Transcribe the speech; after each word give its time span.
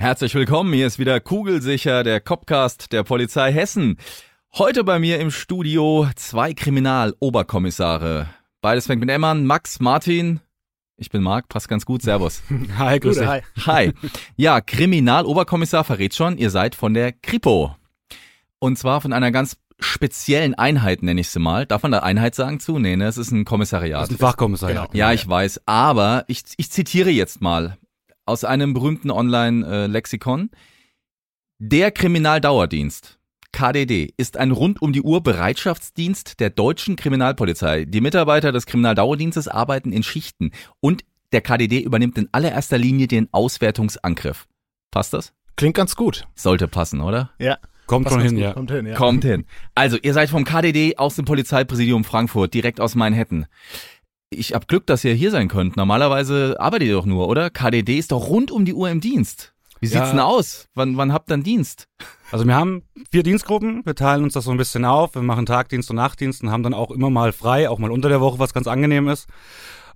Herzlich 0.00 0.32
willkommen, 0.36 0.72
hier 0.72 0.86
ist 0.86 1.00
wieder 1.00 1.18
Kugelsicher, 1.18 2.04
der 2.04 2.20
Copcast 2.20 2.92
der 2.92 3.02
Polizei 3.02 3.52
Hessen. 3.52 3.96
Heute 4.56 4.84
bei 4.84 5.00
mir 5.00 5.18
im 5.18 5.32
Studio 5.32 6.08
zwei 6.14 6.54
Kriminaloberkommissare. 6.54 8.28
Beides 8.60 8.86
fängt 8.86 9.00
mit 9.00 9.10
Emman, 9.10 9.44
Max, 9.44 9.80
Martin. 9.80 10.38
Ich 10.98 11.10
bin 11.10 11.24
Marc, 11.24 11.48
passt 11.48 11.68
ganz 11.68 11.84
gut, 11.84 12.02
servus. 12.02 12.44
Hi, 12.78 13.00
grüß 13.00 13.18
dich. 13.18 13.26
Hi. 13.26 13.42
Hi. 13.66 13.92
Ja, 14.36 14.60
Kriminaloberkommissar 14.60 15.82
verrät 15.82 16.14
schon, 16.14 16.38
ihr 16.38 16.50
seid 16.50 16.76
von 16.76 16.94
der 16.94 17.10
Kripo. 17.10 17.74
Und 18.60 18.78
zwar 18.78 19.00
von 19.00 19.12
einer 19.12 19.32
ganz 19.32 19.56
speziellen 19.80 20.54
Einheit, 20.54 21.02
nenne 21.02 21.22
ich 21.22 21.28
sie 21.28 21.40
mal. 21.40 21.66
Darf 21.66 21.82
man 21.82 21.90
da 21.90 21.98
Einheit 21.98 22.36
sagen 22.36 22.60
zu? 22.60 22.78
Nee, 22.78 22.94
ne, 22.94 23.06
es 23.06 23.18
ist 23.18 23.32
ein 23.32 23.44
Kommissariat. 23.44 24.02
Das 24.02 24.10
ist 24.10 24.14
ein 24.14 24.18
Fachkommissariat. 24.18 24.94
Ja, 24.94 25.12
ich 25.12 25.28
weiß, 25.28 25.62
aber 25.66 26.24
ich, 26.28 26.44
ich 26.56 26.70
zitiere 26.70 27.10
jetzt 27.10 27.40
mal 27.40 27.76
aus 28.28 28.44
einem 28.44 28.74
berühmten 28.74 29.10
Online-Lexikon. 29.10 30.50
Der 31.58 31.90
Kriminaldauerdienst, 31.90 33.18
KDD, 33.52 34.12
ist 34.16 34.36
ein 34.36 34.52
rund 34.52 34.80
um 34.80 34.92
die 34.92 35.02
Uhr 35.02 35.22
Bereitschaftsdienst 35.22 36.38
der 36.38 36.50
deutschen 36.50 36.96
Kriminalpolizei. 36.96 37.84
Die 37.84 38.00
Mitarbeiter 38.00 38.52
des 38.52 38.66
Kriminaldauerdienstes 38.66 39.48
arbeiten 39.48 39.90
in 39.90 40.02
Schichten 40.02 40.52
und 40.80 41.04
der 41.32 41.40
KDD 41.40 41.80
übernimmt 41.80 42.16
in 42.18 42.28
allererster 42.32 42.78
Linie 42.78 43.08
den 43.08 43.28
Auswertungsangriff. 43.32 44.46
Passt 44.90 45.12
das? 45.14 45.32
Klingt 45.56 45.74
ganz 45.74 45.96
gut. 45.96 46.28
Sollte 46.34 46.68
passen, 46.68 47.00
oder? 47.00 47.30
Ja. 47.38 47.58
Kommt 47.86 48.10
schon 48.10 48.20
hin, 48.20 48.36
ja. 48.36 48.52
Kommt 48.52 48.70
hin, 48.70 48.86
ja. 48.86 48.94
Kommt 48.94 49.24
hin. 49.24 49.46
Also, 49.74 49.96
ihr 49.96 50.12
seid 50.12 50.28
vom 50.28 50.44
KDD 50.44 50.98
aus 50.98 51.16
dem 51.16 51.24
Polizeipräsidium 51.24 52.04
Frankfurt, 52.04 52.52
direkt 52.52 52.80
aus 52.80 52.94
Manhattan. 52.94 53.46
Ich 54.30 54.52
hab 54.52 54.68
Glück, 54.68 54.86
dass 54.86 55.04
ihr 55.04 55.14
hier 55.14 55.30
sein 55.30 55.48
könnt. 55.48 55.76
Normalerweise 55.76 56.56
arbeitet 56.58 56.88
ihr 56.88 56.94
doch 56.94 57.06
nur, 57.06 57.28
oder? 57.28 57.48
KDD 57.50 57.98
ist 57.98 58.12
doch 58.12 58.28
rund 58.28 58.50
um 58.50 58.64
die 58.64 58.74
Uhr 58.74 58.90
im 58.90 59.00
Dienst. 59.00 59.54
Wie 59.80 59.86
sieht's 59.86 59.98
Ja. 60.00 60.10
denn 60.10 60.20
aus? 60.20 60.66
Wann, 60.74 60.96
wann 60.96 61.12
habt 61.12 61.30
ihr 61.30 61.36
denn 61.36 61.44
Dienst? 61.44 61.86
Also 62.30 62.44
wir 62.46 62.54
haben 62.54 62.82
vier 63.10 63.22
Dienstgruppen, 63.22 63.86
wir 63.86 63.94
teilen 63.94 64.24
uns 64.24 64.34
das 64.34 64.44
so 64.44 64.50
ein 64.50 64.56
bisschen 64.58 64.84
auf, 64.84 65.14
wir 65.14 65.22
machen 65.22 65.46
Tagdienst 65.46 65.88
und 65.90 65.96
Nachtdienst 65.96 66.42
und 66.42 66.50
haben 66.50 66.62
dann 66.62 66.74
auch 66.74 66.90
immer 66.90 67.08
mal 67.10 67.32
frei, 67.32 67.70
auch 67.70 67.78
mal 67.78 67.90
unter 67.90 68.08
der 68.10 68.20
Woche, 68.20 68.38
was 68.38 68.52
ganz 68.52 68.66
angenehm 68.66 69.08
ist. 69.08 69.28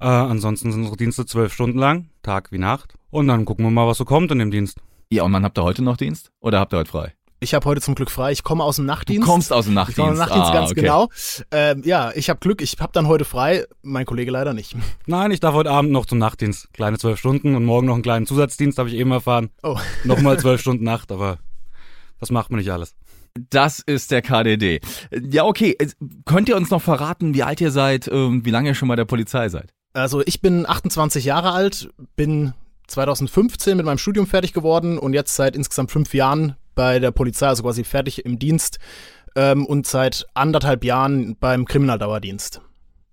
Äh, 0.01 0.07
ansonsten 0.07 0.71
sind 0.73 0.81
unsere 0.83 0.97
Dienste 0.97 1.27
zwölf 1.27 1.53
Stunden 1.53 1.79
lang, 1.79 2.09
Tag 2.23 2.53
wie 2.53 2.59
Nacht. 2.59 2.95
Und 3.11 3.29
dann 3.29 3.45
gucken 3.45 3.65
wir 3.67 3.71
mal, 3.71 3.87
was 3.87 3.99
so 3.99 4.05
kommt 4.07 4.31
in 4.31 4.39
dem 4.39 4.51
Dienst. 4.51 4.79
Ja, 5.11 5.25
und 5.25 5.33
wann 5.33 5.45
habt 5.45 5.59
ihr 5.59 5.65
heute 5.65 5.83
noch 5.83 5.99
Dienst? 5.99 6.31
Oder 6.41 6.61
habt 6.61 6.73
ihr 6.73 6.79
heute 6.79 6.91
frei? 6.91 7.13
Ich 7.43 7.55
habe 7.55 7.65
heute 7.69 7.81
zum 7.81 7.97
Glück 7.97 8.11
frei. 8.11 8.31
Ich 8.31 8.45
komme 8.45 8.63
aus 8.63 8.77
dem 8.77 8.85
Du 8.85 8.93
Nachtdienst. 8.93 9.27
kommst 9.29 9.53
aus 9.53 9.65
dem 9.65 9.73
ich 9.73 9.75
Nachtdienst. 9.75 9.97
komme 9.97 10.13
aus 10.13 10.17
dem 10.17 10.21
Nachtdienst 10.21 10.51
ah, 10.51 10.55
ganz 10.55 10.71
okay. 10.71 10.81
genau. 10.81 11.09
Ähm, 11.51 11.83
ja, 11.85 12.13
ich 12.15 12.31
habe 12.31 12.39
Glück. 12.39 12.63
Ich 12.63 12.77
habe 12.79 12.93
dann 12.93 13.09
heute 13.09 13.25
frei. 13.25 13.65
Mein 13.83 14.07
Kollege 14.07 14.31
leider 14.31 14.55
nicht. 14.55 14.77
Nein, 15.07 15.33
ich 15.33 15.41
darf 15.41 15.55
heute 15.55 15.71
Abend 15.71 15.91
noch 15.91 16.07
zum 16.07 16.19
Nachtdienst. 16.19 16.73
Kleine 16.73 16.99
zwölf 16.99 17.19
Stunden 17.19 17.57
und 17.57 17.65
morgen 17.65 17.89
noch 17.89 17.95
einen 17.95 18.05
kleinen 18.05 18.27
Zusatzdienst, 18.27 18.79
habe 18.79 18.89
ich 18.91 18.95
eben 18.95 19.11
erfahren. 19.11 19.51
Oh, 19.65 19.77
Nochmal 20.05 20.39
zwölf 20.39 20.61
Stunden 20.61 20.85
Nacht, 20.85 21.11
aber 21.11 21.39
das 22.21 22.31
macht 22.31 22.51
man 22.51 22.59
nicht 22.59 22.71
alles. 22.71 22.95
Das 23.51 23.81
ist 23.81 24.13
der 24.13 24.23
KDD. 24.23 24.81
Ja, 25.31 25.45
okay. 25.45 25.77
Könnt 26.25 26.49
ihr 26.49 26.57
uns 26.57 26.71
noch 26.71 26.83
verraten, 26.83 27.35
wie 27.35 27.43
alt 27.43 27.61
ihr 27.61 27.73
seid, 27.73 28.07
ähm, 28.07 28.45
wie 28.45 28.51
lange 28.51 28.69
ihr 28.69 28.75
schon 28.75 28.89
bei 28.89 28.97
der 28.97 29.05
Polizei 29.05 29.49
seid? 29.49 29.73
also 29.95 30.23
ich 30.25 30.41
bin 30.41 30.67
28 30.67 31.25
Jahre 31.25 31.53
alt, 31.53 31.91
bin 32.17 32.55
2015 32.87 33.77
mit 33.77 33.85
meinem 33.87 33.99
Studium 33.99 34.27
fertig 34.27 34.53
geworden 34.53 34.99
und 34.99 35.13
jetzt 35.13 35.35
seit 35.35 35.57
insgesamt 35.57 35.91
fünf 35.91 36.15
Jahren 36.15 36.57
bei 36.75 36.99
der 36.99 37.11
Polizei, 37.11 37.49
also 37.49 37.63
quasi 37.63 37.85
fertig 37.85 38.25
im 38.25 38.39
Dienst 38.39 38.79
ähm, 39.37 39.67
und 39.67 39.87
seit 39.87 40.27
anderthalb 40.35 40.85
Jahren 40.85 41.37
beim 41.39 41.65
Kriminaldauerdienst. 41.65 42.61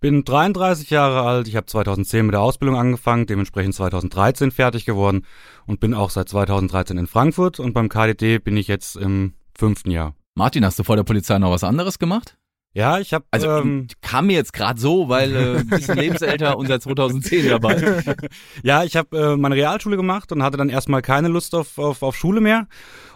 Bin 0.01 0.23
33 0.23 0.89
Jahre 0.91 1.27
alt, 1.27 1.49
ich 1.49 1.57
habe 1.57 1.65
2010 1.65 2.25
mit 2.25 2.33
der 2.33 2.41
Ausbildung 2.41 2.77
angefangen, 2.77 3.25
dementsprechend 3.25 3.75
2013 3.75 4.51
fertig 4.51 4.85
geworden 4.85 5.25
und 5.65 5.81
bin 5.81 5.93
auch 5.93 6.09
seit 6.09 6.29
2013 6.29 6.97
in 6.97 7.07
Frankfurt 7.07 7.59
und 7.59 7.73
beim 7.73 7.89
KDD 7.89 8.39
bin 8.39 8.55
ich 8.55 8.69
jetzt 8.69 8.95
im 8.95 9.33
fünften 9.57 9.91
Jahr. 9.91 10.15
Martin, 10.35 10.63
hast 10.63 10.79
du 10.79 10.83
vor 10.83 10.95
der 10.95 11.03
Polizei 11.03 11.37
noch 11.37 11.51
was 11.51 11.65
anderes 11.65 11.99
gemacht? 11.99 12.38
Ja, 12.73 12.99
ich 12.99 13.13
habe 13.13 13.25
Also 13.31 13.47
ähm, 13.47 13.87
kam 14.01 14.27
mir 14.27 14.33
jetzt 14.33 14.53
gerade 14.53 14.79
so, 14.79 15.09
weil 15.09 15.35
äh, 15.35 15.57
ein 15.57 15.67
bisschen 15.67 15.97
lebensälter 15.97 16.57
und 16.57 16.67
seit 16.67 16.83
2010 16.83 17.49
dabei. 17.49 18.03
ja, 18.63 18.83
ich 18.83 18.95
habe 18.95 19.17
äh, 19.17 19.37
meine 19.37 19.55
Realschule 19.55 19.97
gemacht 19.97 20.31
und 20.31 20.43
hatte 20.43 20.57
dann 20.57 20.69
erstmal 20.69 21.01
keine 21.01 21.29
Lust 21.29 21.55
auf, 21.55 21.79
auf, 21.79 22.03
auf 22.03 22.15
Schule 22.15 22.41
mehr 22.41 22.67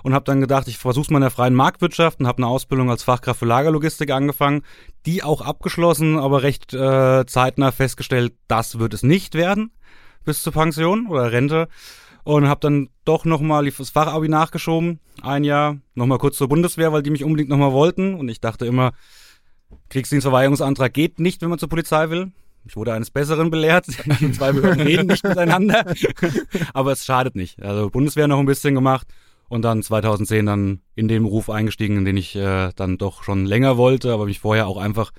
und 0.02 0.14
habe 0.16 0.26
dann 0.26 0.42
gedacht, 0.42 0.68
ich 0.68 0.80
versuch's 0.80 1.12
mal 1.12 1.20
in 1.20 1.24
der 1.24 1.30
freien 1.30 1.54
Marktwirtschaft 1.54 2.20
und 2.20 2.28
habe 2.28 2.40
eine 2.40 2.48
Ausbildung 2.48 2.90
als 2.90 3.04
Fachkraft 3.04 3.40
für 3.40 3.46
Lagerlogistik 3.46 4.10
angefangen, 4.10 4.64
die 5.06 5.22
auch 5.22 5.42
abgeschlossen, 5.42 6.18
aber 6.18 6.42
recht 6.42 6.74
äh, 6.74 7.26
zeitnah 7.28 7.72
festgestellt, 7.72 8.34
das 8.48 8.80
wird 8.80 8.94
es 8.94 9.04
nicht 9.04 9.36
werden 9.36 9.72
bis 10.26 10.42
zur 10.42 10.54
Pension 10.54 11.08
oder 11.08 11.32
Rente 11.32 11.68
und 12.24 12.48
habe 12.48 12.62
dann 12.62 12.90
doch 13.06 13.26
nochmal 13.26 13.70
das 13.70 13.90
Fachabi 13.90 14.30
nachgeschoben, 14.30 15.00
ein 15.22 15.44
Jahr, 15.44 15.78
nochmal 15.94 16.18
kurz 16.18 16.38
zur 16.38 16.48
Bundeswehr, 16.48 16.94
weil 16.94 17.04
die 17.04 17.10
mich 17.10 17.24
unbedingt 17.24 17.50
nochmal 17.50 17.74
wollten 17.74 18.16
und 18.16 18.30
ich 18.30 18.42
dachte 18.42 18.66
immer, 18.66 18.94
Kriegsdienstverweigerungsantrag 19.90 20.94
geht 20.94 21.20
nicht, 21.20 21.42
wenn 21.42 21.50
man 21.50 21.60
zur 21.60 21.70
Polizei 21.70 22.10
will. 22.10 22.32
Ich 22.66 22.76
wurde 22.76 22.94
eines 22.94 23.12
Besseren 23.12 23.52
belehrt. 23.52 23.88
Die 24.20 24.32
zwei 24.32 24.52
Behörden 24.52 24.82
reden 24.82 25.08
nicht 25.08 25.24
miteinander. 25.24 25.86
Aber 26.74 26.94
es 26.94 27.06
schadet 27.06 27.36
nicht. 27.36 27.62
Also 27.62 27.90
Bundeswehr 27.90 28.28
noch 28.28 28.40
ein 28.40 28.46
bisschen 28.46 28.76
gemacht 28.76 29.08
und 29.50 29.64
dann 29.64 29.84
2010 29.84 30.46
dann 30.46 30.82
in 30.96 31.08
den 31.08 31.24
Beruf 31.24 31.50
eingestiegen, 31.50 31.98
in 31.98 32.06
den 32.06 32.18
ich 32.18 32.36
äh, 32.36 32.72
dann 32.76 32.98
doch 32.98 33.24
schon 33.24 33.46
länger 33.46 33.78
wollte, 33.78 34.14
aber 34.14 34.26
mich 34.26 34.40
vorher 34.40 34.68
auch 34.68 34.78
einfach, 34.78 35.12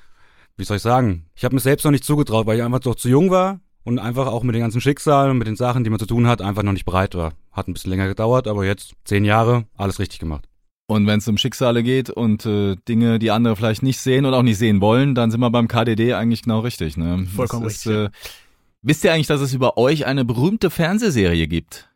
wie 0.56 0.64
soll 0.64 0.78
ich 0.78 0.82
sagen, 0.82 1.26
ich 1.34 1.44
habe 1.44 1.54
mir 1.54 1.60
selbst 1.60 1.84
noch 1.84 1.92
nicht 1.92 2.04
zugetraut, 2.04 2.46
weil 2.46 2.56
ich 2.56 2.64
einfach 2.64 2.80
doch 2.80 2.94
zu 2.94 3.08
jung 3.08 3.30
war 3.30 3.60
und 3.84 3.98
einfach 3.98 4.26
auch 4.26 4.42
mit 4.42 4.54
den 4.54 4.62
ganzen 4.62 4.80
Schicksalen 4.80 5.30
und 5.30 5.38
mit 5.38 5.46
den 5.46 5.56
Sachen, 5.56 5.84
die 5.84 5.90
man 5.90 6.00
zu 6.00 6.06
tun 6.06 6.26
hat, 6.26 6.42
einfach 6.42 6.62
noch 6.62 6.72
nicht 6.72 6.86
bereit 6.86 7.14
war. 7.14 7.34
Hat 7.52 7.68
ein 7.68 7.74
bisschen 7.74 7.90
länger 7.90 8.08
gedauert, 8.08 8.48
aber 8.48 8.64
jetzt 8.64 8.94
zehn 9.04 9.24
Jahre, 9.24 9.66
alles 9.76 9.98
richtig 9.98 10.18
gemacht. 10.18 10.48
Und 10.86 11.06
wenn 11.06 11.18
es 11.18 11.28
um 11.28 11.38
Schicksale 11.38 11.82
geht 11.82 12.10
und 12.10 12.44
äh, 12.44 12.76
Dinge, 12.88 13.18
die 13.18 13.30
andere 13.30 13.56
vielleicht 13.56 13.82
nicht 13.82 13.98
sehen 13.98 14.26
und 14.26 14.34
auch 14.34 14.42
nicht 14.42 14.58
sehen 14.58 14.80
wollen, 14.80 15.14
dann 15.14 15.30
sind 15.30 15.40
wir 15.40 15.50
beim 15.50 15.66
KDD 15.66 16.12
eigentlich 16.12 16.42
genau 16.42 16.60
richtig. 16.60 16.96
Ne? 16.96 17.26
Vollkommen 17.34 17.64
Das 17.64 17.74
richtig, 17.74 17.92
Äh, 17.92 18.10
wisst 18.82 19.02
ihr 19.04 19.12
eigentlich, 19.12 19.26
dass 19.26 19.40
es 19.40 19.54
über 19.54 19.78
euch 19.78 20.04
eine 20.04 20.24
berühmte 20.24 20.68
Fernsehserie 20.68 21.48
gibt? 21.48 21.88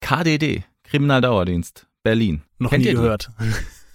KDD, 0.00 0.64
Kriminaldauerdienst, 0.84 1.86
Berlin. 2.02 2.42
Noch 2.58 2.70
Kennt 2.70 2.84
nie 2.84 2.90
ihr 2.90 2.94
die? 2.96 3.30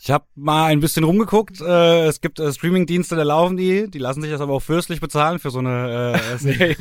Ich 0.09 0.13
habe 0.13 0.25
mal 0.33 0.65
ein 0.65 0.79
bisschen 0.79 1.03
rumgeguckt. 1.03 1.61
Äh, 1.61 2.07
es 2.07 2.19
gibt 2.19 2.39
äh, 2.39 2.51
Streamingdienste, 2.51 3.15
da 3.15 3.21
laufen 3.21 3.57
die. 3.57 3.91
Die 3.91 3.99
lassen 3.99 4.23
sich 4.23 4.31
das 4.31 4.41
aber 4.41 4.53
auch 4.53 4.59
fürstlich 4.59 4.99
bezahlen 4.99 5.37
für 5.37 5.51
so 5.51 5.59
eine 5.59 6.19
äh, 6.33 6.37
Serie. 6.39 6.75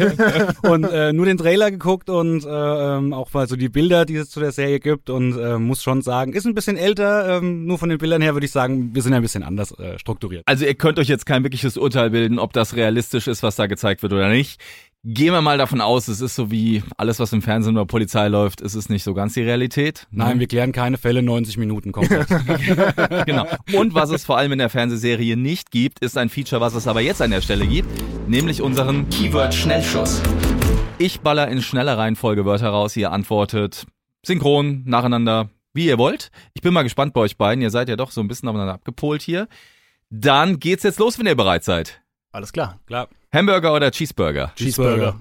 und 0.62 0.84
äh, 0.84 1.12
nur 1.12 1.26
den 1.26 1.36
Trailer 1.36 1.70
geguckt 1.70 2.08
und 2.08 2.46
äh, 2.46 2.48
ähm, 2.48 3.12
auch 3.12 3.30
mal 3.34 3.46
so 3.46 3.54
die 3.54 3.68
Bilder, 3.68 4.06
die 4.06 4.16
es 4.16 4.30
zu 4.30 4.40
der 4.40 4.50
Serie 4.50 4.80
gibt. 4.80 5.10
Und 5.10 5.38
äh, 5.38 5.58
muss 5.58 5.82
schon 5.82 6.00
sagen, 6.00 6.32
ist 6.32 6.46
ein 6.46 6.54
bisschen 6.54 6.78
älter. 6.78 7.36
Ähm, 7.36 7.66
nur 7.66 7.76
von 7.76 7.90
den 7.90 7.98
Bildern 7.98 8.22
her 8.22 8.32
würde 8.32 8.46
ich 8.46 8.52
sagen, 8.52 8.94
wir 8.94 9.02
sind 9.02 9.12
ein 9.12 9.20
bisschen 9.20 9.42
anders 9.42 9.72
äh, 9.72 9.98
strukturiert. 9.98 10.44
Also 10.46 10.64
ihr 10.64 10.74
könnt 10.74 10.98
euch 10.98 11.08
jetzt 11.08 11.26
kein 11.26 11.42
wirkliches 11.42 11.76
Urteil 11.76 12.08
bilden, 12.08 12.38
ob 12.38 12.54
das 12.54 12.76
realistisch 12.76 13.28
ist, 13.28 13.42
was 13.42 13.56
da 13.56 13.66
gezeigt 13.66 14.02
wird 14.02 14.14
oder 14.14 14.30
nicht. 14.30 14.58
Gehen 15.04 15.32
wir 15.32 15.42
mal 15.42 15.58
davon 15.58 15.80
aus, 15.80 16.08
es 16.08 16.20
ist 16.20 16.34
so 16.34 16.50
wie 16.50 16.82
alles, 16.96 17.20
was 17.20 17.32
im 17.32 17.40
Fernsehen 17.40 17.76
oder 17.76 17.86
Polizei 17.86 18.26
läuft, 18.26 18.60
es 18.60 18.74
ist 18.74 18.90
nicht 18.90 19.04
so 19.04 19.14
ganz 19.14 19.34
die 19.34 19.42
Realität. 19.42 20.08
ne? 20.10 20.24
Nein, 20.24 20.40
wir 20.40 20.48
klären 20.48 20.72
keine 20.72 20.98
Fälle 20.98 21.22
90 21.22 21.56
Minuten 21.56 21.92
komplett. 21.92 22.26
genau. 23.26 23.46
Und 23.74 23.94
was 23.94 24.10
es 24.10 24.24
vor 24.24 24.38
allem 24.38 24.50
in 24.50 24.58
der 24.58 24.70
Fernsehserie 24.70 25.36
nicht 25.36 25.70
gibt, 25.70 26.00
ist 26.00 26.18
ein 26.18 26.28
Feature, 26.28 26.60
was 26.60 26.74
es 26.74 26.88
aber 26.88 27.00
jetzt 27.00 27.22
an 27.22 27.30
der 27.30 27.42
Stelle 27.42 27.68
gibt, 27.68 27.88
nämlich 28.28 28.60
unseren 28.60 29.08
Keyword 29.08 29.54
Schnellschuss. 29.54 30.20
Ich 30.98 31.20
baller 31.20 31.46
in 31.46 31.62
schneller 31.62 31.96
Reihenfolge 31.96 32.44
Wörter 32.44 32.70
raus, 32.70 32.96
ihr 32.96 33.12
antwortet 33.12 33.86
synchron, 34.26 34.82
nacheinander, 34.84 35.48
wie 35.74 35.86
ihr 35.86 35.98
wollt. 35.98 36.32
Ich 36.54 36.60
bin 36.60 36.74
mal 36.74 36.82
gespannt 36.82 37.14
bei 37.14 37.20
euch 37.20 37.36
beiden, 37.36 37.62
ihr 37.62 37.70
seid 37.70 37.88
ja 37.88 37.94
doch 37.94 38.10
so 38.10 38.20
ein 38.20 38.26
bisschen 38.26 38.48
aufeinander 38.48 38.74
abgepolt 38.74 39.22
hier. 39.22 39.46
Dann 40.10 40.58
geht's 40.58 40.82
jetzt 40.82 40.98
los, 40.98 41.20
wenn 41.20 41.26
ihr 41.26 41.36
bereit 41.36 41.62
seid. 41.62 42.02
Alles 42.32 42.52
klar. 42.52 42.78
Klar. 42.86 43.08
Hamburger 43.32 43.74
oder 43.74 43.90
Cheeseburger? 43.90 44.52
Cheeseburger. 44.56 45.18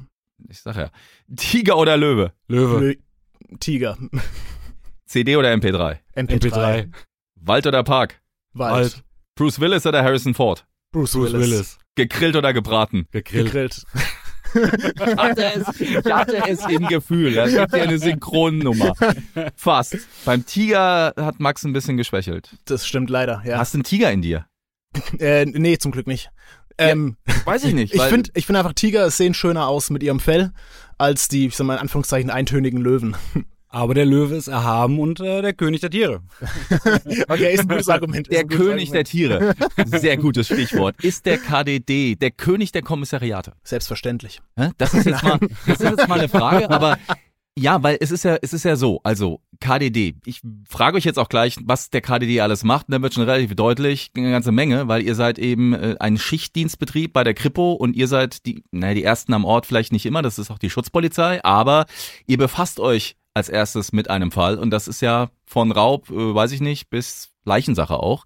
Ich 0.50 0.60
sag 0.62 0.76
ja. 0.76 0.90
Tiger 1.36 1.78
oder 1.78 1.98
Löwe? 1.98 2.34
Löwe. 2.48 2.80
Lö- 2.80 3.58
Tiger. 3.60 3.98
CD 5.06 5.36
oder 5.38 5.52
MP3? 5.54 5.98
MP3. 6.16 6.30
MP3. 6.52 6.92
Wald 7.36 7.66
oder 7.68 7.84
Park? 7.84 8.22
Wald. 8.54 8.74
Alt. 8.76 9.04
Bruce 9.36 9.60
Willis 9.60 9.86
oder 9.86 10.04
Harrison 10.04 10.34
Ford? 10.34 10.66
Bruce, 10.92 11.14
Bruce 11.14 11.34
Willis. 11.34 11.50
Willis. 11.52 11.78
Gegrillt 11.96 12.36
oder 12.36 12.54
gebraten? 12.54 13.08
Gegrillt. 13.12 13.46
Gegrillt. 13.46 13.84
Ich 14.54 15.18
hatte 15.18 15.44
es, 15.54 15.82
ich 15.82 15.96
hatte 16.06 16.38
es 16.48 16.66
im 16.68 16.88
Gefühl. 16.88 17.34
Das 17.34 17.54
gibt 17.54 17.74
ja 17.74 17.84
eine 17.84 18.00
Synchronnummer. 18.00 18.94
Fast. 19.56 19.98
Beim 20.26 20.46
Tiger 20.46 21.14
hat 21.18 21.40
Max 21.40 21.64
ein 21.66 21.74
bisschen 21.74 21.98
geschwächelt. 21.98 22.56
Das 22.66 22.88
stimmt 22.88 23.10
leider, 23.10 23.42
ja. 23.46 23.58
Hast 23.58 23.74
du 23.74 23.78
einen 23.78 23.84
Tiger 23.84 24.12
in 24.12 24.22
dir? 24.22 24.46
Äh, 25.20 25.46
nee, 25.46 25.78
zum 25.78 25.92
Glück 25.92 26.08
nicht. 26.08 26.30
Ähm, 26.78 27.18
Weiß 27.46 27.64
ich 27.64 27.74
nicht. 27.74 27.94
ich 27.94 28.02
finde 28.02 28.30
ich 28.34 28.46
find 28.46 28.58
einfach, 28.58 28.74
Tiger 28.74 29.10
sehen 29.10 29.34
schöner 29.34 29.68
aus 29.68 29.90
mit 29.90 30.04
ihrem 30.04 30.20
Fell 30.20 30.52
als 30.98 31.28
die, 31.28 31.48
ich 31.48 31.56
sag 31.56 31.66
mal 31.66 31.76
in 31.76 31.80
Anführungszeichen, 31.80 32.30
eintönigen 32.30 32.82
Löwen. 32.82 33.16
Aber 33.70 33.94
der 33.94 34.06
Löwe 34.06 34.36
ist 34.36 34.48
erhaben 34.48 34.98
und 34.98 35.20
äh, 35.20 35.42
der 35.42 35.54
König 35.54 35.82
der 35.82 35.90
Tiere. 35.90 36.22
Okay, 37.28 37.54
ist 37.54 37.62
ein 37.62 37.68
gutes 37.68 37.90
Argument. 37.90 38.32
Der 38.32 38.44
gutes 38.44 38.58
König 38.58 38.92
der 38.92 39.02
Argument. 39.02 39.08
Tiere. 39.08 39.56
Sehr 40.00 40.18
gutes 40.18 40.48
Stichwort. 40.48 40.96
Ist 41.04 41.26
der 41.26 41.38
KDD 41.38 42.16
der 42.16 42.32
König 42.32 42.72
der 42.72 42.82
Kommissariate? 42.82 43.54
Selbstverständlich. 43.64 44.40
Das 44.78 44.94
ist 44.94 45.06
jetzt 45.06 45.22
mal, 45.22 45.38
das 45.68 45.82
ist 45.82 45.90
jetzt 45.90 46.08
mal 46.08 46.18
eine 46.20 46.30
Frage, 46.30 46.70
aber 46.70 46.98
ja, 47.58 47.82
weil 47.82 47.98
es 48.00 48.12
ist 48.12 48.24
ja, 48.24 48.38
es 48.42 48.54
ist 48.54 48.64
ja 48.64 48.76
so, 48.76 49.02
also 49.04 49.42
KDD. 49.60 50.16
Ich 50.26 50.42
frage 50.70 50.98
euch 50.98 51.06
jetzt 51.06 51.18
auch 51.18 51.30
gleich, 51.30 51.58
was 51.64 51.90
der 51.90 52.02
KDD 52.02 52.42
alles 52.42 52.64
macht. 52.64 52.88
Und 52.88 52.94
dann 52.94 53.02
wird 53.02 53.16
schon 53.16 53.24
relativ 53.24 53.56
deutlich, 53.56 54.12
eine 54.16 54.32
ganze 54.32 54.52
Menge, 54.52 54.88
weil 54.88 55.02
ihr 55.02 55.16
seid 55.16 55.40
eben 55.40 55.74
äh, 55.74 55.96
ein 56.00 56.18
Schichtdienstbetrieb 56.18 57.14
bei 57.14 57.24
der 57.24 57.34
Kripo 57.34 57.74
und 57.74 57.96
ihr 57.96 58.08
seid 58.08 58.46
die, 58.46 58.64
naja, 58.72 58.94
die 58.94 59.04
ersten 59.04 59.34
am 59.34 59.46
Ort 59.46 59.66
vielleicht 59.66 59.92
nicht 59.92 60.06
immer, 60.06 60.22
das 60.22 60.38
ist 60.38 60.52
auch 60.52 60.60
die 60.60 60.70
Schutzpolizei, 60.70 61.44
aber 61.44 61.86
ihr 62.28 62.38
befasst 62.38 62.80
euch 62.80 63.16
als 63.34 63.50
erstes 63.50 63.92
mit 63.92 64.10
einem 64.10 64.32
Fall 64.32 64.58
und 64.58 64.72
das 64.72 64.88
ist 64.88 65.02
ja 65.02 65.30
von 65.46 65.72
Raub, 65.72 66.10
äh, 66.10 66.36
weiß 66.36 66.52
ich 66.52 66.62
nicht, 66.62 66.90
bis 66.90 67.30
Leichensache 67.46 67.98
auch. 67.98 68.26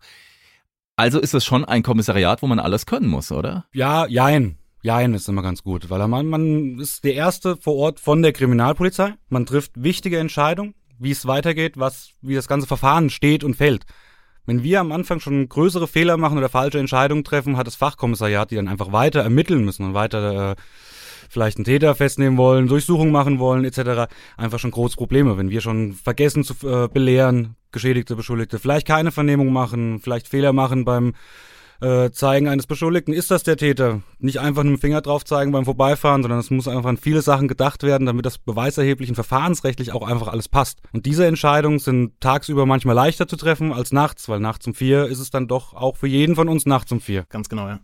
Also 0.97 1.19
ist 1.19 1.33
es 1.33 1.45
schon 1.45 1.65
ein 1.65 1.83
Kommissariat, 1.83 2.41
wo 2.41 2.47
man 2.47 2.59
alles 2.59 2.85
können 2.85 3.07
muss, 3.07 3.31
oder? 3.31 3.65
Ja, 3.73 4.05
jein. 4.07 4.57
Jein 4.83 5.13
ist 5.13 5.29
immer 5.29 5.43
ganz 5.43 5.63
gut, 5.63 5.89
weil 5.89 6.07
man, 6.07 6.27
man 6.27 6.79
ist 6.79 7.03
der 7.03 7.13
Erste 7.13 7.55
vor 7.57 7.75
Ort 7.75 7.99
von 7.99 8.21
der 8.21 8.33
Kriminalpolizei. 8.33 9.13
Man 9.29 9.45
trifft 9.45 9.71
wichtige 9.75 10.17
Entscheidungen, 10.17 10.73
wie 10.97 11.11
es 11.11 11.27
weitergeht, 11.27 11.77
was, 11.77 12.11
wie 12.21 12.35
das 12.35 12.47
ganze 12.47 12.67
Verfahren 12.67 13.09
steht 13.09 13.43
und 13.43 13.55
fällt. 13.55 13.85
Wenn 14.45 14.63
wir 14.63 14.79
am 14.79 14.91
Anfang 14.91 15.19
schon 15.19 15.47
größere 15.47 15.87
Fehler 15.87 16.17
machen 16.17 16.37
oder 16.37 16.49
falsche 16.49 16.79
Entscheidungen 16.79 17.23
treffen, 17.23 17.57
hat 17.57 17.67
das 17.67 17.75
Fachkommissariat, 17.75 18.49
die 18.49 18.55
dann 18.55 18.67
einfach 18.67 18.91
weiter 18.91 19.21
ermitteln 19.21 19.63
müssen 19.63 19.85
und 19.85 19.93
weiter 19.93 20.51
äh, 20.51 20.55
vielleicht 21.29 21.57
einen 21.57 21.65
Täter 21.65 21.93
festnehmen 21.93 22.37
wollen, 22.37 22.67
Durchsuchungen 22.67 23.11
machen 23.11 23.37
wollen 23.37 23.63
etc. 23.63 24.11
einfach 24.35 24.59
schon 24.59 24.71
große 24.71 24.97
Probleme. 24.97 25.37
Wenn 25.37 25.51
wir 25.51 25.61
schon 25.61 25.93
vergessen 25.93 26.43
zu 26.43 26.55
äh, 26.67 26.87
belehren, 26.87 27.55
Geschädigte, 27.71 28.15
Beschuldigte, 28.15 28.57
vielleicht 28.57 28.87
keine 28.87 29.11
Vernehmung 29.11 29.53
machen, 29.53 29.99
vielleicht 29.99 30.27
Fehler 30.27 30.53
machen 30.53 30.85
beim 30.85 31.13
äh, 31.81 32.11
Zeigen 32.11 32.47
eines 32.47 32.67
Beschuldigten, 32.67 33.13
ist 33.13 33.31
das 33.31 33.43
der 33.43 33.57
Täter? 33.57 34.01
Nicht 34.19 34.39
einfach 34.39 34.63
mit 34.63 34.73
dem 34.73 34.79
Finger 34.79 35.01
drauf 35.01 35.25
zeigen 35.25 35.51
beim 35.51 35.65
Vorbeifahren, 35.65 36.21
sondern 36.21 36.39
es 36.39 36.51
muss 36.51 36.67
einfach 36.67 36.89
an 36.89 36.97
viele 36.97 37.21
Sachen 37.21 37.47
gedacht 37.47 37.83
werden, 37.83 38.05
damit 38.05 38.25
das 38.25 38.37
beweiserheblich 38.37 39.09
und 39.09 39.15
verfahrensrechtlich 39.15 39.91
auch 39.91 40.07
einfach 40.07 40.27
alles 40.27 40.47
passt. 40.47 40.79
Und 40.93 41.05
diese 41.05 41.25
Entscheidungen 41.25 41.79
sind 41.79 42.19
tagsüber 42.21 42.65
manchmal 42.65 42.95
leichter 42.95 43.27
zu 43.27 43.35
treffen 43.35 43.73
als 43.73 43.91
nachts, 43.91 44.29
weil 44.29 44.39
nachts 44.39 44.67
um 44.67 44.73
vier 44.73 45.07
ist 45.07 45.19
es 45.19 45.31
dann 45.31 45.47
doch 45.47 45.73
auch 45.73 45.97
für 45.97 46.07
jeden 46.07 46.35
von 46.35 46.49
uns 46.49 46.65
nachts 46.65 46.91
um 46.91 47.01
vier. 47.01 47.25
Ganz 47.29 47.49
genau, 47.49 47.67
ja. 47.67 47.79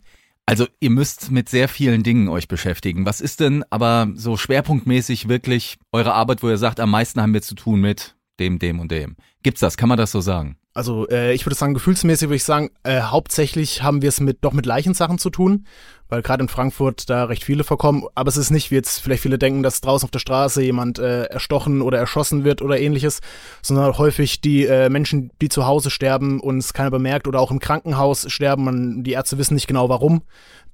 Also 0.46 0.66
ihr 0.80 0.88
müsst 0.88 1.30
mit 1.30 1.50
sehr 1.50 1.68
vielen 1.68 2.02
Dingen 2.02 2.28
euch 2.28 2.48
beschäftigen. 2.48 3.04
Was 3.04 3.20
ist 3.20 3.40
denn 3.40 3.64
aber 3.68 4.08
so 4.14 4.38
schwerpunktmäßig 4.38 5.28
wirklich 5.28 5.76
eure 5.92 6.14
Arbeit, 6.14 6.42
wo 6.42 6.48
ihr 6.48 6.56
sagt, 6.56 6.80
am 6.80 6.90
meisten 6.90 7.20
haben 7.20 7.34
wir 7.34 7.42
zu 7.42 7.54
tun 7.54 7.82
mit 7.82 8.16
dem, 8.40 8.58
dem 8.58 8.80
und 8.80 8.90
dem? 8.90 9.16
Gibt's 9.42 9.60
das? 9.60 9.76
Kann 9.76 9.90
man 9.90 9.98
das 9.98 10.10
so 10.10 10.22
sagen? 10.22 10.56
Also 10.78 11.08
äh, 11.08 11.32
ich 11.32 11.44
würde 11.44 11.56
sagen, 11.56 11.74
gefühlsmäßig 11.74 12.28
würde 12.28 12.36
ich 12.36 12.44
sagen, 12.44 12.70
äh, 12.84 13.00
hauptsächlich 13.00 13.82
haben 13.82 14.00
wir 14.00 14.10
es 14.10 14.20
mit 14.20 14.44
doch 14.44 14.52
mit 14.52 14.64
Leichensachen 14.64 15.18
zu 15.18 15.28
tun, 15.28 15.66
weil 16.08 16.22
gerade 16.22 16.44
in 16.44 16.48
Frankfurt 16.48 17.10
da 17.10 17.24
recht 17.24 17.42
viele 17.42 17.64
vorkommen. 17.64 18.04
Aber 18.14 18.28
es 18.28 18.36
ist 18.36 18.50
nicht, 18.50 18.70
wie 18.70 18.76
jetzt 18.76 19.00
vielleicht 19.00 19.22
viele 19.22 19.38
denken, 19.38 19.64
dass 19.64 19.80
draußen 19.80 20.06
auf 20.06 20.12
der 20.12 20.20
Straße 20.20 20.62
jemand 20.62 21.00
äh, 21.00 21.24
erstochen 21.24 21.82
oder 21.82 21.98
erschossen 21.98 22.44
wird 22.44 22.62
oder 22.62 22.78
ähnliches, 22.78 23.18
sondern 23.60 23.98
häufig 23.98 24.40
die 24.40 24.66
äh, 24.66 24.88
Menschen, 24.88 25.32
die 25.42 25.48
zu 25.48 25.66
Hause 25.66 25.90
sterben 25.90 26.38
und 26.38 26.58
es 26.58 26.72
keiner 26.72 26.92
bemerkt 26.92 27.26
oder 27.26 27.40
auch 27.40 27.50
im 27.50 27.58
Krankenhaus 27.58 28.30
sterben, 28.30 28.62
man, 28.62 29.02
die 29.02 29.14
Ärzte 29.14 29.36
wissen 29.36 29.54
nicht 29.54 29.66
genau 29.66 29.88
warum. 29.88 30.22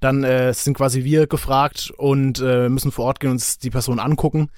Dann 0.00 0.22
äh, 0.22 0.52
sind 0.52 0.76
quasi 0.76 1.04
wir 1.04 1.26
gefragt 1.28 1.94
und 1.96 2.42
äh, 2.44 2.68
müssen 2.68 2.92
vor 2.92 3.06
Ort 3.06 3.20
gehen 3.20 3.30
und 3.30 3.36
uns 3.36 3.56
die 3.56 3.70
Person 3.70 4.00
angucken. 4.00 4.50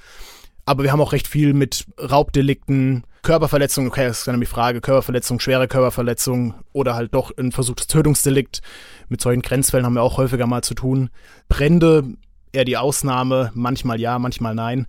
Aber 0.65 0.83
wir 0.83 0.91
haben 0.91 1.01
auch 1.01 1.13
recht 1.13 1.29
viel 1.29 1.55
mit 1.55 1.87
Raubdelikten, 2.01 3.05
Körperverletzungen, 3.27 3.91
okay, 3.91 4.07
das 4.07 4.21
ist 4.21 4.29
dann 4.29 4.39
die 4.39 4.47
Frage, 4.47 4.81
Körperverletzung, 4.81 5.41
schwere 5.41 5.67
Körperverletzung 5.67 6.55
oder 6.73 6.95
halt 6.95 7.13
doch 7.13 7.37
ein 7.37 7.51
versuchtes 7.51 7.89
Tötungsdelikt. 7.89 8.61
Mit 9.09 9.21
solchen 9.21 9.43
Grenzfällen 9.43 9.85
haben 9.85 9.95
wir 9.95 10.03
auch 10.03 10.17
häufiger 10.17 10.47
mal 10.47 10.63
zu 10.63 10.75
tun. 10.75 11.11
Brände, 11.49 12.05
eher 12.53 12.65
die 12.65 12.77
Ausnahme, 12.77 13.51
manchmal 13.53 14.01
ja, 14.01 14.21
manchmal 14.21 14.55
nein. 14.55 14.87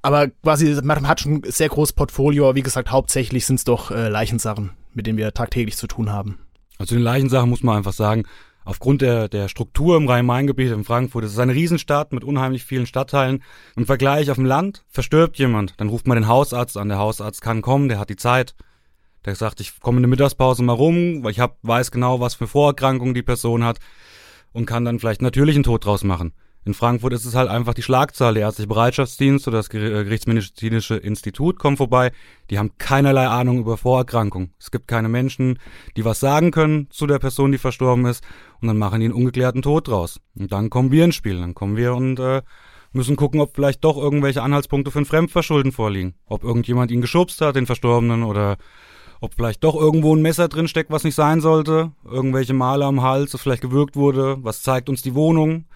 Aber 0.00 0.28
quasi, 0.28 0.80
man 0.82 1.06
hat 1.06 1.20
schon 1.20 1.34
ein 1.34 1.42
sehr 1.44 1.68
großes 1.68 1.92
Portfolio, 1.92 2.54
wie 2.54 2.62
gesagt, 2.62 2.90
hauptsächlich 2.90 3.44
sind 3.44 3.56
es 3.56 3.64
doch 3.64 3.90
äh, 3.90 4.08
Leichensachen, 4.08 4.70
mit 4.94 5.06
denen 5.06 5.18
wir 5.18 5.34
tagtäglich 5.34 5.76
zu 5.76 5.86
tun 5.86 6.10
haben. 6.10 6.38
Also 6.78 6.94
den 6.94 7.04
Leichensachen 7.04 7.50
muss 7.50 7.62
man 7.62 7.76
einfach 7.76 7.92
sagen, 7.92 8.24
aufgrund 8.64 9.02
der, 9.02 9.28
der 9.28 9.48
Struktur 9.48 9.96
im 9.96 10.08
Rhein-Main-Gebiet 10.08 10.72
in 10.72 10.84
Frankfurt, 10.84 11.24
es 11.24 11.32
ist 11.32 11.38
eine 11.38 11.54
Riesenstadt 11.54 12.12
mit 12.12 12.24
unheimlich 12.24 12.64
vielen 12.64 12.86
Stadtteilen. 12.86 13.42
Im 13.76 13.86
Vergleich 13.86 14.30
auf 14.30 14.36
dem 14.36 14.46
Land 14.46 14.84
verstirbt 14.88 15.38
jemand, 15.38 15.74
dann 15.78 15.88
ruft 15.88 16.06
man 16.06 16.16
den 16.16 16.28
Hausarzt 16.28 16.76
an, 16.76 16.88
der 16.88 16.98
Hausarzt 16.98 17.42
kann 17.42 17.62
kommen, 17.62 17.88
der 17.88 17.98
hat 17.98 18.10
die 18.10 18.16
Zeit. 18.16 18.54
Der 19.24 19.34
sagt, 19.34 19.60
ich 19.60 19.80
komme 19.80 19.98
in 19.98 20.02
der 20.02 20.10
Mittagspause 20.10 20.62
mal 20.62 20.74
rum, 20.74 21.22
weil 21.22 21.30
ich 21.30 21.40
hab, 21.40 21.56
weiß 21.62 21.90
genau, 21.90 22.20
was 22.20 22.34
für 22.34 22.46
Vorerkrankungen 22.46 23.14
die 23.14 23.22
Person 23.22 23.64
hat 23.64 23.78
und 24.52 24.66
kann 24.66 24.84
dann 24.84 24.98
vielleicht 24.98 25.22
natürlichen 25.22 25.62
Tod 25.62 25.84
draus 25.84 26.04
machen. 26.04 26.32
In 26.66 26.72
Frankfurt 26.72 27.12
ist 27.12 27.26
es 27.26 27.34
halt 27.34 27.50
einfach 27.50 27.74
die 27.74 27.82
Schlagzahl. 27.82 28.34
Der 28.34 28.44
ärztliche 28.44 28.68
Bereitschaftsdienst 28.68 29.46
oder 29.46 29.58
das 29.58 29.68
äh, 29.68 29.78
Gerichtsmedizinische 29.78 30.96
Institut 30.96 31.58
kommen 31.58 31.76
vorbei. 31.76 32.10
Die 32.50 32.58
haben 32.58 32.70
keinerlei 32.78 33.26
Ahnung 33.26 33.58
über 33.58 33.76
Vorerkrankungen. 33.76 34.54
Es 34.58 34.70
gibt 34.70 34.88
keine 34.88 35.10
Menschen, 35.10 35.58
die 35.96 36.04
was 36.04 36.20
sagen 36.20 36.50
können 36.50 36.88
zu 36.90 37.06
der 37.06 37.18
Person, 37.18 37.52
die 37.52 37.58
verstorben 37.58 38.06
ist. 38.06 38.24
Und 38.62 38.68
dann 38.68 38.78
machen 38.78 39.00
die 39.00 39.06
einen 39.06 39.14
ungeklärten 39.14 39.60
Tod 39.60 39.88
draus. 39.88 40.20
Und 40.34 40.52
dann 40.52 40.70
kommen 40.70 40.90
wir 40.90 41.04
ins 41.04 41.16
Spiel. 41.16 41.38
Dann 41.38 41.54
kommen 41.54 41.76
wir 41.76 41.94
und 41.94 42.18
äh, 42.18 42.40
müssen 42.92 43.16
gucken, 43.16 43.40
ob 43.40 43.54
vielleicht 43.54 43.84
doch 43.84 43.98
irgendwelche 43.98 44.42
Anhaltspunkte 44.42 44.90
für 44.90 45.00
ein 45.00 45.04
Fremdverschulden 45.04 45.72
vorliegen. 45.72 46.14
Ob 46.26 46.44
irgendjemand 46.44 46.90
ihn 46.90 47.02
geschubst 47.02 47.42
hat, 47.42 47.56
den 47.56 47.66
Verstorbenen, 47.66 48.22
oder 48.22 48.56
ob 49.20 49.34
vielleicht 49.34 49.64
doch 49.64 49.74
irgendwo 49.74 50.14
ein 50.14 50.22
Messer 50.22 50.48
drin 50.48 50.68
steckt, 50.68 50.90
was 50.90 51.04
nicht 51.04 51.14
sein 51.14 51.40
sollte. 51.40 51.92
Irgendwelche 52.04 52.54
Male 52.54 52.86
am 52.86 53.02
Hals, 53.02 53.32
das 53.32 53.42
vielleicht 53.42 53.62
gewürgt 53.62 53.96
wurde. 53.96 54.38
Was 54.40 54.62
zeigt 54.62 54.88
uns 54.88 55.02
die 55.02 55.14
Wohnung? 55.14 55.66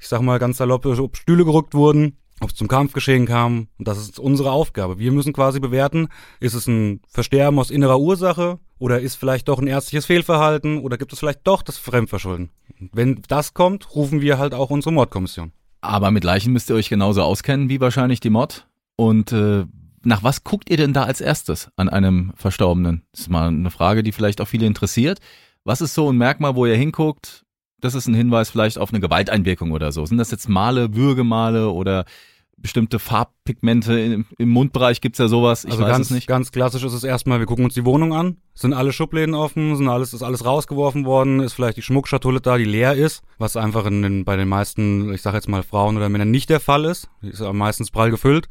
Ich 0.00 0.08
sag 0.08 0.22
mal 0.22 0.38
ganz 0.38 0.56
salopp, 0.56 0.86
ob 0.86 1.16
Stühle 1.16 1.44
gerückt 1.44 1.74
wurden, 1.74 2.16
ob 2.40 2.50
es 2.50 2.56
zum 2.56 2.68
Kampfgeschehen 2.68 3.26
kam. 3.26 3.68
Und 3.78 3.86
das 3.86 3.98
ist 3.98 4.18
unsere 4.18 4.50
Aufgabe. 4.50 4.98
Wir 4.98 5.12
müssen 5.12 5.32
quasi 5.32 5.60
bewerten, 5.60 6.08
ist 6.40 6.54
es 6.54 6.66
ein 6.66 7.00
Versterben 7.06 7.58
aus 7.58 7.70
innerer 7.70 8.00
Ursache 8.00 8.58
oder 8.78 9.00
ist 9.00 9.16
vielleicht 9.16 9.48
doch 9.48 9.58
ein 9.58 9.66
ärztliches 9.66 10.06
Fehlverhalten 10.06 10.78
oder 10.78 10.96
gibt 10.96 11.12
es 11.12 11.18
vielleicht 11.18 11.46
doch 11.46 11.62
das 11.62 11.78
Fremdverschulden. 11.78 12.50
Wenn 12.92 13.22
das 13.28 13.54
kommt, 13.54 13.94
rufen 13.94 14.22
wir 14.22 14.38
halt 14.38 14.54
auch 14.54 14.70
unsere 14.70 14.92
Mordkommission. 14.92 15.52
Aber 15.82 16.10
mit 16.10 16.24
Leichen 16.24 16.52
müsst 16.52 16.70
ihr 16.70 16.76
euch 16.76 16.88
genauso 16.88 17.22
auskennen 17.22 17.68
wie 17.68 17.80
wahrscheinlich 17.80 18.20
die 18.20 18.30
Mod. 18.30 18.66
Und 18.96 19.32
äh, 19.32 19.66
nach 20.02 20.22
was 20.22 20.44
guckt 20.44 20.70
ihr 20.70 20.76
denn 20.76 20.92
da 20.92 21.04
als 21.04 21.20
erstes 21.20 21.70
an 21.76 21.88
einem 21.88 22.32
Verstorbenen? 22.36 23.02
Das 23.12 23.22
ist 23.22 23.30
mal 23.30 23.48
eine 23.48 23.70
Frage, 23.70 24.02
die 24.02 24.12
vielleicht 24.12 24.40
auch 24.40 24.48
viele 24.48 24.66
interessiert. 24.66 25.20
Was 25.64 25.80
ist 25.82 25.94
so 25.94 26.10
ein 26.10 26.16
Merkmal, 26.16 26.56
wo 26.56 26.64
ihr 26.64 26.76
hinguckt? 26.76 27.44
Das 27.80 27.94
ist 27.94 28.06
ein 28.06 28.14
Hinweis 28.14 28.50
vielleicht 28.50 28.78
auf 28.78 28.90
eine 28.90 29.00
Gewalteinwirkung 29.00 29.72
oder 29.72 29.92
so. 29.92 30.04
Sind 30.06 30.18
das 30.18 30.30
jetzt 30.30 30.48
Male, 30.48 30.94
Würgemale 30.94 31.70
oder 31.70 32.04
bestimmte 32.56 32.98
Farbpigmente 32.98 33.98
im, 33.98 34.26
im 34.38 34.48
Mundbereich? 34.50 35.00
Gibt's 35.00 35.18
ja 35.18 35.28
sowas? 35.28 35.64
Ich 35.64 35.72
also 35.72 35.84
weiß 35.84 35.90
ganz, 35.90 36.06
es 36.06 36.10
nicht. 36.12 36.26
ganz 36.26 36.52
klassisch 36.52 36.84
ist 36.84 36.92
es 36.92 37.04
erstmal, 37.04 37.38
wir 37.38 37.46
gucken 37.46 37.64
uns 37.64 37.74
die 37.74 37.84
Wohnung 37.84 38.12
an. 38.12 38.36
Sind 38.54 38.74
alle 38.74 38.92
Schubläden 38.92 39.34
offen? 39.34 39.76
Sind 39.76 39.88
alles, 39.88 40.12
ist 40.12 40.22
alles 40.22 40.44
rausgeworfen 40.44 41.04
worden? 41.04 41.40
Ist 41.40 41.54
vielleicht 41.54 41.78
die 41.78 41.82
Schmuckschatulle 41.82 42.40
da, 42.40 42.58
die 42.58 42.64
leer 42.64 42.94
ist? 42.94 43.22
Was 43.38 43.56
einfach 43.56 43.86
in 43.86 44.02
den, 44.02 44.24
bei 44.24 44.36
den 44.36 44.48
meisten, 44.48 45.12
ich 45.12 45.22
sage 45.22 45.36
jetzt 45.36 45.48
mal 45.48 45.62
Frauen 45.62 45.96
oder 45.96 46.08
Männern 46.08 46.30
nicht 46.30 46.50
der 46.50 46.60
Fall 46.60 46.84
ist. 46.84 47.08
Die 47.22 47.28
ist 47.28 47.40
ja 47.40 47.52
meistens 47.52 47.90
prall 47.90 48.10
gefüllt. 48.10 48.48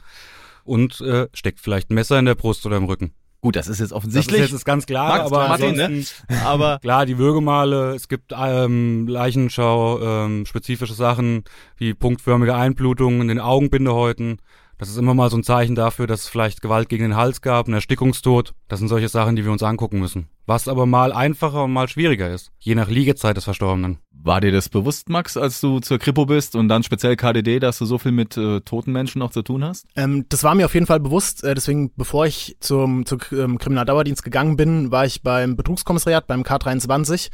Und 0.64 1.02
äh, 1.02 1.28
steckt 1.34 1.60
vielleicht 1.60 1.90
ein 1.90 1.96
Messer 1.96 2.20
in 2.20 2.26
der 2.26 2.36
Brust 2.36 2.66
oder 2.66 2.78
im 2.78 2.84
Rücken. 2.84 3.14
Gut, 3.42 3.56
das 3.56 3.68
ist 3.68 3.80
jetzt 3.80 3.92
Das 3.92 3.96
offensichtlich. 3.98 4.42
ist 4.42 4.48
jetzt 4.48 4.54
das 4.54 4.66
ganz 4.66 4.86
klar, 4.86 5.10
Max, 5.10 5.32
aber 5.32 5.48
Martin, 5.48 5.76
ne? 5.76 6.04
aber 6.46 6.80
klar, 6.82 7.06
die 7.06 7.18
Würgemale, 7.18 7.96
es 7.96 8.10
gibt 8.10 8.34
ähm, 8.38 9.08
Leichenschau, 9.08 10.02
ähm, 10.02 10.46
spezifische 10.46 10.94
Sachen 10.94 11.44
wie 11.78 11.94
punktförmige 11.94 12.54
Einblutungen 12.56 13.22
in 13.22 13.28
den 13.30 13.40
Augenbindehäuten. 13.40 14.42
Das 14.80 14.88
ist 14.88 14.96
immer 14.96 15.14
mal 15.14 15.30
so 15.30 15.36
ein 15.36 15.44
Zeichen 15.44 15.76
dafür, 15.76 16.08
dass 16.08 16.22
es 16.22 16.28
vielleicht 16.30 16.62
Gewalt 16.62 16.88
gegen 16.88 17.04
den 17.04 17.18
Hals 17.18 17.42
gab, 17.42 17.68
einen 17.68 17.74
Erstickungstod. 17.74 18.54
Das 18.70 18.80
sind 18.80 18.88
solche 18.88 19.10
Sachen, 19.10 19.36
die 19.36 19.44
wir 19.44 19.52
uns 19.52 19.62
angucken 19.62 20.00
müssen. 20.00 20.30
Was 20.46 20.70
aber 20.70 20.86
mal 20.86 21.12
einfacher 21.12 21.66
und 21.66 21.74
mal 21.74 21.90
schwieriger 21.90 22.34
ist, 22.34 22.52
je 22.60 22.76
nach 22.76 22.90
Liegezeit 22.90 23.36
des 23.36 23.44
Verstorbenen. 23.44 23.98
war 24.12 24.40
dir 24.40 24.54
das 24.54 24.70
bewusst, 24.70 25.10
Max, 25.10 25.36
als 25.36 25.60
du 25.60 25.82
zur 25.82 26.00
Kripo 26.00 26.26
bist 26.26 26.56
und 26.56 26.70
dann 26.70 26.84
speziell 26.84 27.18
KDD, 27.18 27.60
dass 27.60 27.78
du 27.78 27.86
so 27.86 27.98
viel 27.98 28.14
mit 28.14 28.38
äh, 28.38 28.62
toten 28.62 28.94
Menschen 28.94 29.20
noch 29.20 29.32
zu 29.32 29.42
tun 29.42 29.66
hast? 29.66 29.86
Ähm, 29.98 30.26
das 30.30 30.46
war 30.46 30.56
mir 30.56 30.66
auf 30.66 30.74
jeden 30.74 30.86
Fall 30.86 31.02
bewusst. 31.02 31.44
Äh, 31.44 31.56
deswegen, 31.56 31.92
bevor 31.96 32.26
ich 32.26 32.56
zum, 32.62 33.06
zum 33.06 33.20
ähm, 33.34 33.58
Kriminaldauerdienst 33.58 34.24
gegangen 34.24 34.56
bin, 34.56 34.92
war 34.92 35.06
ich 35.06 35.24
beim 35.24 35.58
Betrugskommissariat, 35.58 36.26
beim 36.26 36.44
K23. 36.44 37.30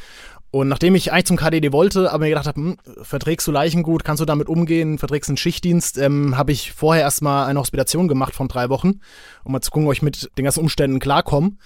Und 0.55 0.69
nachdem 0.69 0.95
ich 0.95 1.11
eigentlich 1.11 1.25
zum 1.25 1.35
KDD 1.35 1.73
wollte, 1.73 2.13
aber 2.13 2.23
mir 2.23 2.29
gedacht 2.29 2.47
habe, 2.47 2.61
hm, 2.61 2.77
verträgst 3.01 3.45
du 3.45 3.51
Leichen 3.51 3.83
gut, 3.83 4.05
kannst 4.05 4.21
du 4.21 4.25
damit 4.25 4.47
umgehen, 4.47 4.97
verträgst 4.97 5.29
einen 5.29 5.35
Schichtdienst, 5.35 5.97
ähm, 5.97 6.37
habe 6.37 6.53
ich 6.53 6.71
vorher 6.71 7.03
erstmal 7.03 7.47
eine 7.47 7.59
Hospitation 7.59 8.07
gemacht 8.07 8.33
von 8.33 8.47
drei 8.47 8.69
Wochen, 8.69 9.01
um 9.43 9.51
mal 9.51 9.59
zu 9.59 9.69
gucken, 9.69 9.87
ob 9.87 9.91
ich 9.91 10.01
mit 10.01 10.31
den 10.37 10.45
ganzen 10.45 10.61
Umständen 10.61 10.99
klarkomme. 10.99 11.57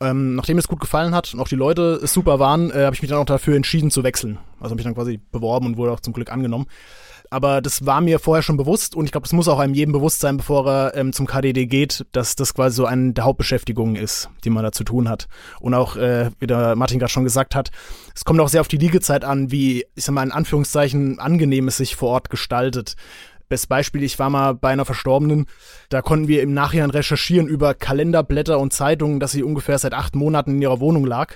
Ähm, 0.00 0.36
nachdem 0.36 0.58
es 0.58 0.68
gut 0.68 0.78
gefallen 0.78 1.12
hat 1.12 1.34
und 1.34 1.40
auch 1.40 1.48
die 1.48 1.56
Leute 1.56 2.06
super 2.06 2.38
waren, 2.38 2.70
äh, 2.70 2.84
habe 2.84 2.94
ich 2.94 3.02
mich 3.02 3.08
dann 3.08 3.18
auch 3.18 3.24
dafür 3.24 3.56
entschieden 3.56 3.90
zu 3.90 4.04
wechseln. 4.04 4.38
Also 4.60 4.70
habe 4.70 4.80
ich 4.80 4.84
dann 4.84 4.94
quasi 4.94 5.18
beworben 5.32 5.66
und 5.66 5.76
wurde 5.76 5.90
auch 5.90 5.98
zum 5.98 6.12
Glück 6.12 6.30
angenommen 6.30 6.68
aber 7.30 7.62
das 7.62 7.86
war 7.86 8.00
mir 8.00 8.18
vorher 8.18 8.42
schon 8.42 8.56
bewusst 8.56 8.96
und 8.96 9.04
ich 9.04 9.12
glaube, 9.12 9.24
das 9.24 9.32
muss 9.32 9.46
auch 9.46 9.60
einem 9.60 9.72
jedem 9.72 9.92
bewusst 9.92 10.20
sein, 10.20 10.36
bevor 10.36 10.66
er 10.66 10.96
ähm, 10.96 11.12
zum 11.12 11.26
KDD 11.26 11.66
geht, 11.66 12.04
dass 12.10 12.34
das 12.34 12.54
quasi 12.54 12.74
so 12.74 12.86
eine 12.86 13.12
der 13.12 13.24
Hauptbeschäftigungen 13.24 13.94
ist, 13.94 14.28
die 14.44 14.50
man 14.50 14.64
da 14.64 14.72
zu 14.72 14.82
tun 14.82 15.08
hat. 15.08 15.28
Und 15.60 15.74
auch, 15.74 15.96
äh, 15.96 16.30
wie 16.40 16.48
der 16.48 16.74
Martin 16.74 16.98
gerade 16.98 17.12
schon 17.12 17.24
gesagt 17.24 17.54
hat, 17.54 17.70
es 18.14 18.24
kommt 18.24 18.40
auch 18.40 18.48
sehr 18.48 18.60
auf 18.60 18.68
die 18.68 18.78
Liegezeit 18.78 19.24
an, 19.24 19.52
wie, 19.52 19.86
ich 19.94 20.04
sag 20.04 20.12
mal, 20.12 20.24
in 20.24 20.32
Anführungszeichen 20.32 21.20
angenehm 21.20 21.68
es 21.68 21.76
sich 21.76 21.94
vor 21.94 22.10
Ort 22.10 22.30
gestaltet. 22.30 22.96
Best 23.50 23.68
Beispiel, 23.68 24.04
ich 24.04 24.18
war 24.20 24.30
mal 24.30 24.54
bei 24.54 24.70
einer 24.70 24.84
Verstorbenen, 24.84 25.46
da 25.88 26.02
konnten 26.02 26.28
wir 26.28 26.40
im 26.40 26.54
Nachhinein 26.54 26.90
recherchieren 26.90 27.48
über 27.48 27.74
Kalenderblätter 27.74 28.60
und 28.60 28.72
Zeitungen, 28.72 29.18
dass 29.18 29.32
sie 29.32 29.42
ungefähr 29.42 29.76
seit 29.76 29.92
acht 29.92 30.14
Monaten 30.14 30.52
in 30.52 30.62
ihrer 30.62 30.78
Wohnung 30.78 31.04
lag. 31.04 31.34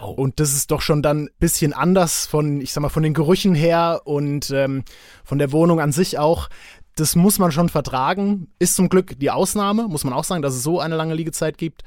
Oh. 0.00 0.10
Und 0.10 0.38
das 0.38 0.54
ist 0.54 0.70
doch 0.70 0.80
schon 0.80 1.02
dann 1.02 1.24
ein 1.24 1.30
bisschen 1.40 1.72
anders 1.72 2.26
von, 2.26 2.60
ich 2.60 2.72
sag 2.72 2.82
mal, 2.82 2.88
von 2.88 3.02
den 3.02 3.14
Gerüchen 3.14 3.56
her 3.56 4.02
und 4.04 4.50
ähm, 4.50 4.84
von 5.24 5.38
der 5.38 5.50
Wohnung 5.50 5.80
an 5.80 5.90
sich 5.90 6.18
auch. 6.18 6.48
Das 6.94 7.16
muss 7.16 7.40
man 7.40 7.50
schon 7.50 7.68
vertragen. 7.68 8.46
Ist 8.60 8.76
zum 8.76 8.88
Glück 8.88 9.18
die 9.18 9.32
Ausnahme, 9.32 9.88
muss 9.88 10.04
man 10.04 10.14
auch 10.14 10.24
sagen, 10.24 10.42
dass 10.42 10.54
es 10.54 10.62
so 10.62 10.78
eine 10.78 10.94
lange 10.94 11.14
Liegezeit 11.14 11.58
gibt. 11.58 11.82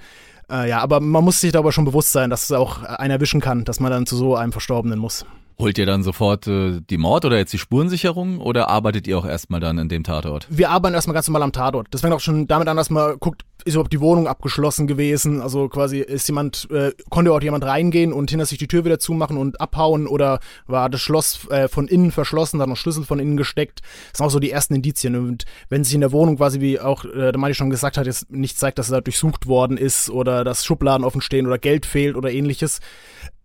Äh, 0.51 0.67
ja, 0.67 0.81
aber 0.81 0.99
man 0.99 1.23
muss 1.23 1.39
sich 1.39 1.53
darüber 1.53 1.71
schon 1.71 1.85
bewusst 1.85 2.11
sein, 2.11 2.29
dass 2.29 2.43
es 2.43 2.51
auch 2.51 2.83
einen 2.83 3.11
erwischen 3.11 3.39
kann, 3.39 3.63
dass 3.63 3.79
man 3.79 3.91
dann 3.91 4.05
zu 4.05 4.17
so 4.17 4.35
einem 4.35 4.51
Verstorbenen 4.51 4.99
muss. 4.99 5.25
Holt 5.59 5.77
ihr 5.77 5.85
dann 5.85 6.03
sofort 6.03 6.47
äh, 6.47 6.79
die 6.89 6.97
Mord 6.97 7.25
oder 7.25 7.37
jetzt 7.37 7.51
die 7.51 7.57
Spurensicherung 7.57 8.39
oder 8.39 8.69
arbeitet 8.69 9.07
ihr 9.07 9.17
auch 9.17 9.25
erstmal 9.25 9.59
dann 9.59 9.77
in 9.77 9.89
dem 9.89 10.05
Tatort? 10.05 10.47
Wir 10.49 10.69
arbeiten 10.69 10.95
erstmal 10.95 11.15
ganz 11.15 11.27
normal 11.27 11.43
am 11.43 11.51
Tatort. 11.51 11.87
Das 11.91 11.99
fängt 11.99 12.13
auch 12.13 12.21
schon 12.21 12.47
damit 12.47 12.69
an, 12.69 12.77
dass 12.77 12.89
man 12.89 13.19
guckt, 13.19 13.43
ist 13.65 13.73
überhaupt 13.73 13.91
die 13.91 13.99
Wohnung 13.99 14.25
abgeschlossen 14.25 14.87
gewesen? 14.87 15.41
Also 15.41 15.67
quasi 15.67 15.99
ist 15.99 16.29
jemand, 16.29 16.69
äh, 16.71 16.93
konnte 17.09 17.27
überhaupt 17.27 17.43
jemand 17.43 17.65
reingehen 17.65 18.13
und 18.13 18.29
hinter 18.29 18.45
sich 18.45 18.57
die 18.57 18.69
Tür 18.69 18.85
wieder 18.85 18.99
zumachen 18.99 19.35
und 19.35 19.59
abhauen 19.59 20.07
oder 20.07 20.39
war 20.65 20.89
das 20.89 21.01
Schloss 21.01 21.45
äh, 21.49 21.67
von 21.67 21.89
innen 21.89 22.11
verschlossen, 22.11 22.59
da 22.59 22.65
noch 22.65 22.77
Schlüssel 22.77 23.03
von 23.03 23.19
innen 23.19 23.35
gesteckt? 23.35 23.81
Das 24.11 24.19
sind 24.19 24.27
auch 24.27 24.31
so 24.31 24.39
die 24.39 24.51
ersten 24.51 24.75
Indizien. 24.75 25.17
Und 25.17 25.43
wenn 25.67 25.83
sich 25.83 25.93
in 25.93 25.99
der 25.99 26.13
Wohnung 26.13 26.37
quasi, 26.37 26.61
wie 26.61 26.79
auch 26.79 27.03
äh, 27.03 27.33
der 27.33 27.37
Manni 27.37 27.53
schon 27.53 27.69
gesagt 27.69 27.97
hat, 27.97 28.05
jetzt 28.05 28.31
nicht 28.31 28.57
zeigt, 28.57 28.79
dass 28.79 28.89
er 28.89 28.99
da 28.99 29.01
durchsucht 29.01 29.47
worden 29.47 29.75
ist 29.75 30.09
oder 30.09 30.45
dass 30.45 30.63
Schubladen 30.63 31.03
offen 31.03 31.19
stehen 31.19 31.47
oder 31.47 31.57
Geld 31.57 31.85
fehlt 31.85 32.15
oder 32.15 32.31
ähnliches, 32.31 32.79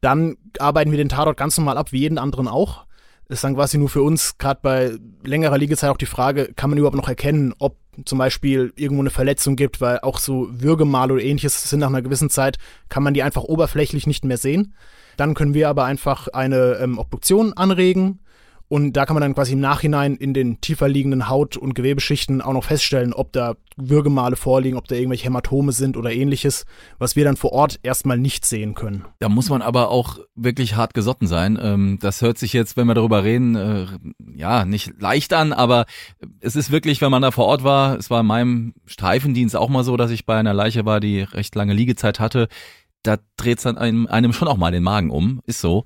dann 0.04 0.36
arbeiten 0.58 0.90
wir 0.90 0.98
den 0.98 1.08
Tatort 1.08 1.36
ganz 1.36 1.56
normal 1.56 1.78
ab, 1.78 1.92
wie 1.92 2.00
jeden 2.00 2.18
anderen 2.18 2.48
auch. 2.48 2.84
Ist 3.28 3.42
dann 3.42 3.54
quasi 3.54 3.78
nur 3.78 3.88
für 3.88 4.02
uns, 4.02 4.36
gerade 4.36 4.60
bei 4.62 4.92
längerer 5.24 5.56
Liegezeit, 5.56 5.90
auch 5.90 5.96
die 5.96 6.04
Frage, 6.06 6.52
kann 6.54 6.68
man 6.68 6.78
überhaupt 6.78 6.96
noch 6.96 7.08
erkennen, 7.08 7.54
ob 7.58 7.78
zum 8.04 8.18
Beispiel 8.18 8.72
irgendwo 8.76 9.02
eine 9.02 9.10
Verletzung 9.10 9.56
gibt, 9.56 9.80
weil 9.80 10.00
auch 10.00 10.18
so 10.18 10.48
Würgemal 10.50 11.10
oder 11.10 11.22
ähnliches 11.22 11.70
sind 11.70 11.80
nach 11.80 11.88
einer 11.88 12.02
gewissen 12.02 12.28
Zeit, 12.28 12.58
kann 12.88 13.02
man 13.02 13.14
die 13.14 13.22
einfach 13.22 13.44
oberflächlich 13.44 14.06
nicht 14.06 14.24
mehr 14.24 14.36
sehen. 14.36 14.74
Dann 15.16 15.34
können 15.34 15.54
wir 15.54 15.68
aber 15.68 15.84
einfach 15.84 16.28
eine 16.28 16.78
ähm, 16.80 16.98
Obduktion 16.98 17.54
anregen 17.54 18.20
und 18.68 18.94
da 18.94 19.04
kann 19.04 19.14
man 19.14 19.20
dann 19.20 19.34
quasi 19.34 19.52
im 19.52 19.60
Nachhinein 19.60 20.16
in 20.16 20.32
den 20.32 20.60
tiefer 20.60 20.88
liegenden 20.88 21.28
Haut- 21.28 21.56
und 21.56 21.74
Gewebeschichten 21.74 22.40
auch 22.40 22.54
noch 22.54 22.64
feststellen, 22.64 23.12
ob 23.12 23.32
da 23.32 23.56
Würgemale 23.76 24.36
vorliegen, 24.36 24.78
ob 24.78 24.88
da 24.88 24.94
irgendwelche 24.94 25.26
Hämatome 25.26 25.72
sind 25.72 25.96
oder 25.96 26.12
ähnliches, 26.12 26.64
was 26.98 27.14
wir 27.14 27.24
dann 27.24 27.36
vor 27.36 27.52
Ort 27.52 27.78
erstmal 27.82 28.18
nicht 28.18 28.46
sehen 28.46 28.74
können. 28.74 29.04
Da 29.18 29.28
muss 29.28 29.50
man 29.50 29.62
aber 29.62 29.90
auch 29.90 30.18
wirklich 30.34 30.76
hart 30.76 30.94
gesotten 30.94 31.26
sein. 31.26 31.58
Ähm, 31.60 31.98
das 32.00 32.22
hört 32.22 32.38
sich 32.38 32.52
jetzt, 32.52 32.76
wenn 32.76 32.86
wir 32.86 32.94
darüber 32.94 33.22
reden, 33.22 33.54
äh, 33.54 33.86
ja, 34.34 34.64
nicht 34.64 35.00
leicht 35.00 35.32
an, 35.32 35.52
aber 35.52 35.84
es 36.40 36.56
ist 36.56 36.70
wirklich, 36.70 37.00
wenn 37.00 37.10
man 37.10 37.22
da 37.22 37.32
vor 37.32 37.46
Ort 37.46 37.64
war, 37.64 37.98
es 37.98 38.10
war 38.10 38.20
in 38.20 38.26
meinem 38.26 38.74
Streifendienst 38.86 39.56
auch 39.56 39.68
mal 39.68 39.84
so, 39.84 39.96
dass 39.96 40.10
ich 40.10 40.24
bei 40.24 40.36
einer 40.36 40.54
Leiche 40.54 40.86
war, 40.86 41.00
die 41.00 41.20
recht 41.20 41.54
lange 41.54 41.74
Liegezeit 41.74 42.18
hatte. 42.18 42.48
Da 43.02 43.18
dreht 43.36 43.58
es 43.58 43.64
dann 43.64 43.76
einem, 43.76 44.06
einem 44.06 44.32
schon 44.32 44.48
auch 44.48 44.56
mal 44.56 44.72
den 44.72 44.82
Magen 44.82 45.10
um. 45.10 45.42
Ist 45.46 45.60
so. 45.60 45.84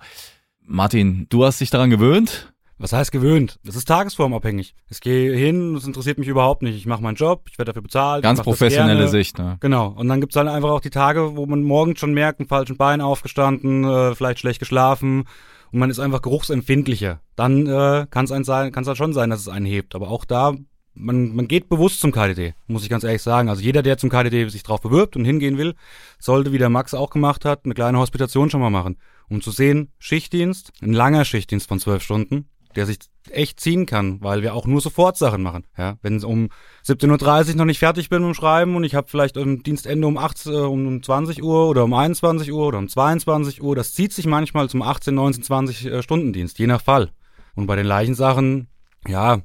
Martin, 0.61 1.27
du 1.31 1.45
hast 1.45 1.61
dich 1.61 1.71
daran 1.71 1.91
gewöhnt? 1.91 2.53
Was 2.79 2.93
heißt 2.93 3.11
gewöhnt? 3.11 3.59
Das 3.65 3.75
ist 3.75 3.87
tagesformabhängig. 3.89 4.75
Ich 4.89 5.01
gehe 5.01 5.37
hin, 5.37 5.75
das 5.75 5.85
interessiert 5.85 6.19
mich 6.19 6.29
überhaupt 6.29 6.63
nicht. 6.63 6.77
Ich 6.77 6.87
mache 6.87 7.03
meinen 7.03 7.17
Job, 7.17 7.43
ich 7.51 7.59
werde 7.59 7.71
dafür 7.71 7.83
bezahlt. 7.83 8.23
Ganz 8.23 8.41
professionelle 8.41 9.09
Sicht, 9.09 9.39
ne? 9.39 9.57
Genau. 9.61 9.89
Und 9.89 10.09
dann 10.09 10.21
gibt's 10.21 10.37
halt 10.37 10.49
einfach 10.49 10.71
auch 10.71 10.81
die 10.81 10.91
Tage, 10.91 11.37
wo 11.37 11.47
man 11.47 11.63
morgens 11.63 11.99
schon 11.99 12.15
merkt, 12.15 12.41
ein 12.41 12.47
falschen 12.47 12.77
Bein 12.77 13.01
aufgestanden, 13.01 13.85
äh, 13.85 14.15
vielleicht 14.15 14.39
schlecht 14.39 14.61
geschlafen 14.61 15.25
und 15.73 15.79
man 15.79 15.91
ist 15.91 15.99
einfach 15.99 16.23
geruchsempfindlicher. 16.23 17.21
Dann 17.37 17.67
äh, 17.67 18.07
kann 18.11 18.25
es 18.25 18.47
sein, 18.47 18.73
kann 18.73 18.83
es 18.83 18.89
halt 18.89 18.99
schon 18.99 19.13
sein, 19.13 19.31
dass 19.31 19.41
es 19.41 19.49
einen 19.49 19.67
hebt. 19.67 19.95
Aber 19.95 20.09
auch 20.09 20.25
da, 20.25 20.55
man, 20.95 21.35
man 21.35 21.49
geht 21.49 21.69
bewusst 21.69 22.01
zum 22.01 22.13
KDD, 22.13 22.55
muss 22.67 22.83
ich 22.83 22.89
ganz 22.89 23.05
ehrlich 23.05 23.23
sagen. 23.23 23.49
Also 23.49 23.63
jeder, 23.63 23.83
der 23.83 23.99
zum 23.99 24.11
KDD 24.11 24.49
sich 24.49 24.63
drauf 24.63 24.81
bewirbt 24.81 25.17
und 25.17 25.25
hingehen 25.25 25.59
will, 25.59 25.75
sollte, 26.19 26.53
wie 26.53 26.59
der 26.59 26.71
Max 26.71 26.95
auch 26.95 27.11
gemacht 27.11 27.45
hat, 27.45 27.65
eine 27.65 27.75
kleine 27.75 27.99
Hospitation 27.99 28.51
schon 28.51 28.61
mal 28.61 28.71
machen. 28.71 28.99
Um 29.29 29.43
zu 29.43 29.51
sehen, 29.51 29.93
Schichtdienst, 29.99 30.73
ein 30.81 30.93
langer 30.93 31.25
Schichtdienst 31.25 31.69
von 31.69 31.79
zwölf 31.79 32.03
Stunden, 32.03 32.49
der 32.79 32.87
sich 32.87 32.99
echt 33.29 33.59
ziehen 33.59 33.87
kann, 33.87 34.23
weil 34.23 34.43
wir 34.43 34.55
auch 34.55 34.65
nur 34.65 34.81
Sofortsachen 34.81 35.43
machen. 35.43 35.65
Ja, 35.77 35.99
wenn 36.01 36.15
es 36.15 36.23
um 36.23 36.49
17.30 36.87 37.51
Uhr 37.51 37.57
noch 37.57 37.65
nicht 37.65 37.81
fertig 37.81 38.09
bin 38.09 38.23
mit 38.23 38.29
dem 38.29 38.35
Schreiben 38.35 38.77
und 38.77 38.85
ich 38.85 38.95
habe 38.95 39.09
vielleicht 39.09 39.37
ein 39.37 39.65
Dienstende 39.65 40.07
um 40.07 40.17
18, 40.17 40.53
äh, 40.53 40.57
um 40.59 41.03
20 41.03 41.43
Uhr 41.43 41.69
oder 41.69 41.83
um 41.83 41.93
21 41.93 42.53
Uhr 42.53 42.69
oder 42.69 42.79
um 42.79 42.89
22 42.89 43.65
Uhr, 43.65 43.75
das 43.75 43.95
zieht 43.95 44.13
sich 44.13 44.27
manchmal 44.27 44.69
zum 44.71 44.83
18, 44.83 45.13
19, 45.13 45.43
20 45.43 45.87
äh, 45.87 46.03
Stunden 46.05 46.33
Dienst, 46.33 46.61
je 46.61 46.69
nach 46.69 46.81
Fall. 46.81 47.11
Und 47.57 47.67
bei 47.67 47.75
den 47.75 47.87
Leichensachen, 47.87 48.69
ja, 49.09 49.41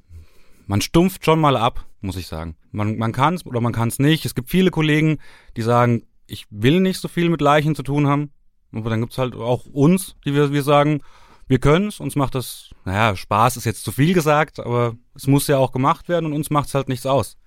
man 0.67 0.81
stumpft 0.81 1.25
schon 1.25 1.41
mal 1.41 1.57
ab, 1.57 1.85
muss 2.01 2.17
ich 2.17 2.27
sagen. 2.27 2.55
Man, 2.71 2.97
man 2.99 3.13
kann 3.13 3.33
es 3.33 3.47
oder 3.47 3.61
man 3.61 3.73
kann 3.73 3.87
es 3.87 3.97
nicht. 3.97 4.25
Es 4.25 4.35
gibt 4.35 4.51
viele 4.51 4.69
Kollegen, 4.69 5.17
die 5.57 5.63
sagen, 5.63 6.03
ich 6.27 6.45
will 6.51 6.81
nicht 6.81 6.99
so 6.99 7.07
viel 7.07 7.29
mit 7.29 7.41
Leichen 7.41 7.73
zu 7.73 7.81
tun 7.81 8.05
haben. 8.05 8.31
Aber 8.71 8.91
dann 8.91 9.01
gibt's 9.01 9.17
halt 9.17 9.33
auch 9.33 9.65
uns, 9.65 10.15
die 10.23 10.35
wir, 10.35 10.53
wir 10.53 10.61
sagen, 10.61 11.01
wir 11.47 11.59
können 11.59 11.87
es, 11.87 11.99
uns 11.99 12.15
macht 12.15 12.35
das, 12.35 12.72
naja, 12.85 13.15
Spaß 13.15 13.57
ist 13.57 13.65
jetzt 13.65 13.83
zu 13.83 13.91
viel 13.91 14.13
gesagt, 14.13 14.59
aber 14.59 14.95
es 15.15 15.27
muss 15.27 15.47
ja 15.47 15.57
auch 15.57 15.71
gemacht 15.71 16.09
werden 16.09 16.25
und 16.25 16.33
uns 16.33 16.49
macht 16.49 16.67
es 16.67 16.75
halt 16.75 16.89
nichts 16.89 17.05
aus. 17.05 17.37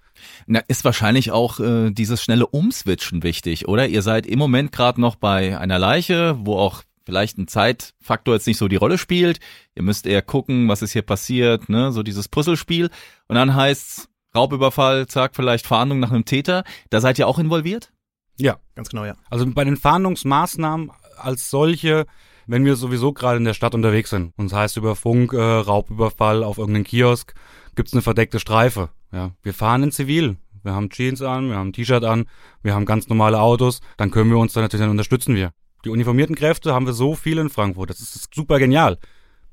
Na, 0.46 0.60
ist 0.60 0.84
wahrscheinlich 0.84 1.30
auch 1.30 1.60
äh, 1.60 1.90
dieses 1.90 2.22
schnelle 2.22 2.46
Umswitchen 2.46 3.22
wichtig, 3.22 3.68
oder? 3.68 3.86
Ihr 3.86 4.02
seid 4.02 4.26
im 4.26 4.38
Moment 4.38 4.72
gerade 4.72 5.00
noch 5.00 5.16
bei 5.16 5.58
einer 5.58 5.78
Leiche, 5.78 6.36
wo 6.40 6.56
auch 6.56 6.82
vielleicht 7.04 7.38
ein 7.38 7.48
Zeitfaktor 7.48 8.34
jetzt 8.34 8.46
nicht 8.46 8.58
so 8.58 8.68
die 8.68 8.76
Rolle 8.76 8.98
spielt. 8.98 9.38
Ihr 9.74 9.82
müsst 9.82 10.06
eher 10.06 10.22
gucken, 10.22 10.68
was 10.68 10.82
ist 10.82 10.92
hier 10.92 11.02
passiert, 11.02 11.68
ne? 11.68 11.92
So 11.92 12.02
dieses 12.02 12.28
Puzzlespiel. 12.28 12.90
Und 13.28 13.36
dann 13.36 13.54
heißt's 13.54 14.08
Raubüberfall, 14.34 15.06
zack, 15.06 15.34
vielleicht 15.34 15.66
Fahndung 15.66 16.00
nach 16.00 16.10
einem 16.10 16.24
Täter. 16.24 16.64
Da 16.90 17.00
seid 17.00 17.18
ihr 17.18 17.28
auch 17.28 17.38
involviert? 17.38 17.92
Ja, 18.38 18.58
ganz 18.74 18.90
genau, 18.90 19.04
ja. 19.04 19.16
Also 19.30 19.46
bei 19.46 19.64
den 19.64 19.76
Fahndungsmaßnahmen 19.76 20.90
als 21.16 21.48
solche 21.48 22.06
wenn 22.46 22.64
wir 22.64 22.76
sowieso 22.76 23.12
gerade 23.12 23.38
in 23.38 23.44
der 23.44 23.54
Stadt 23.54 23.74
unterwegs 23.74 24.10
sind. 24.10 24.32
Und 24.36 24.50
das 24.50 24.58
heißt 24.58 24.76
über 24.76 24.96
Funk, 24.96 25.32
äh, 25.32 25.40
Raubüberfall 25.40 26.44
auf 26.44 26.58
irgendeinen 26.58 26.84
Kiosk, 26.84 27.34
gibt's 27.74 27.92
eine 27.92 28.02
verdeckte 28.02 28.40
Streife. 28.40 28.90
Ja, 29.12 29.32
wir 29.42 29.54
fahren 29.54 29.84
in 29.84 29.92
Zivil. 29.92 30.36
Wir 30.62 30.74
haben 30.74 30.90
Jeans 30.90 31.22
an, 31.22 31.48
wir 31.48 31.56
haben 31.56 31.72
T-Shirt 31.72 32.02
an, 32.02 32.26
wir 32.62 32.74
haben 32.74 32.86
ganz 32.86 33.08
normale 33.08 33.40
Autos, 33.40 33.80
dann 33.98 34.10
können 34.10 34.30
wir 34.30 34.38
uns 34.38 34.52
da 34.52 34.60
natürlich, 34.60 34.82
dann 34.82 34.90
unterstützen 34.90 35.36
wir. 35.36 35.52
Die 35.84 35.90
uniformierten 35.90 36.34
Kräfte 36.34 36.74
haben 36.74 36.86
wir 36.86 36.92
so 36.92 37.14
viel 37.14 37.38
in 37.38 37.50
Frankfurt. 37.50 37.90
Das 37.90 38.00
ist 38.00 38.34
super 38.34 38.58
genial. 38.58 38.98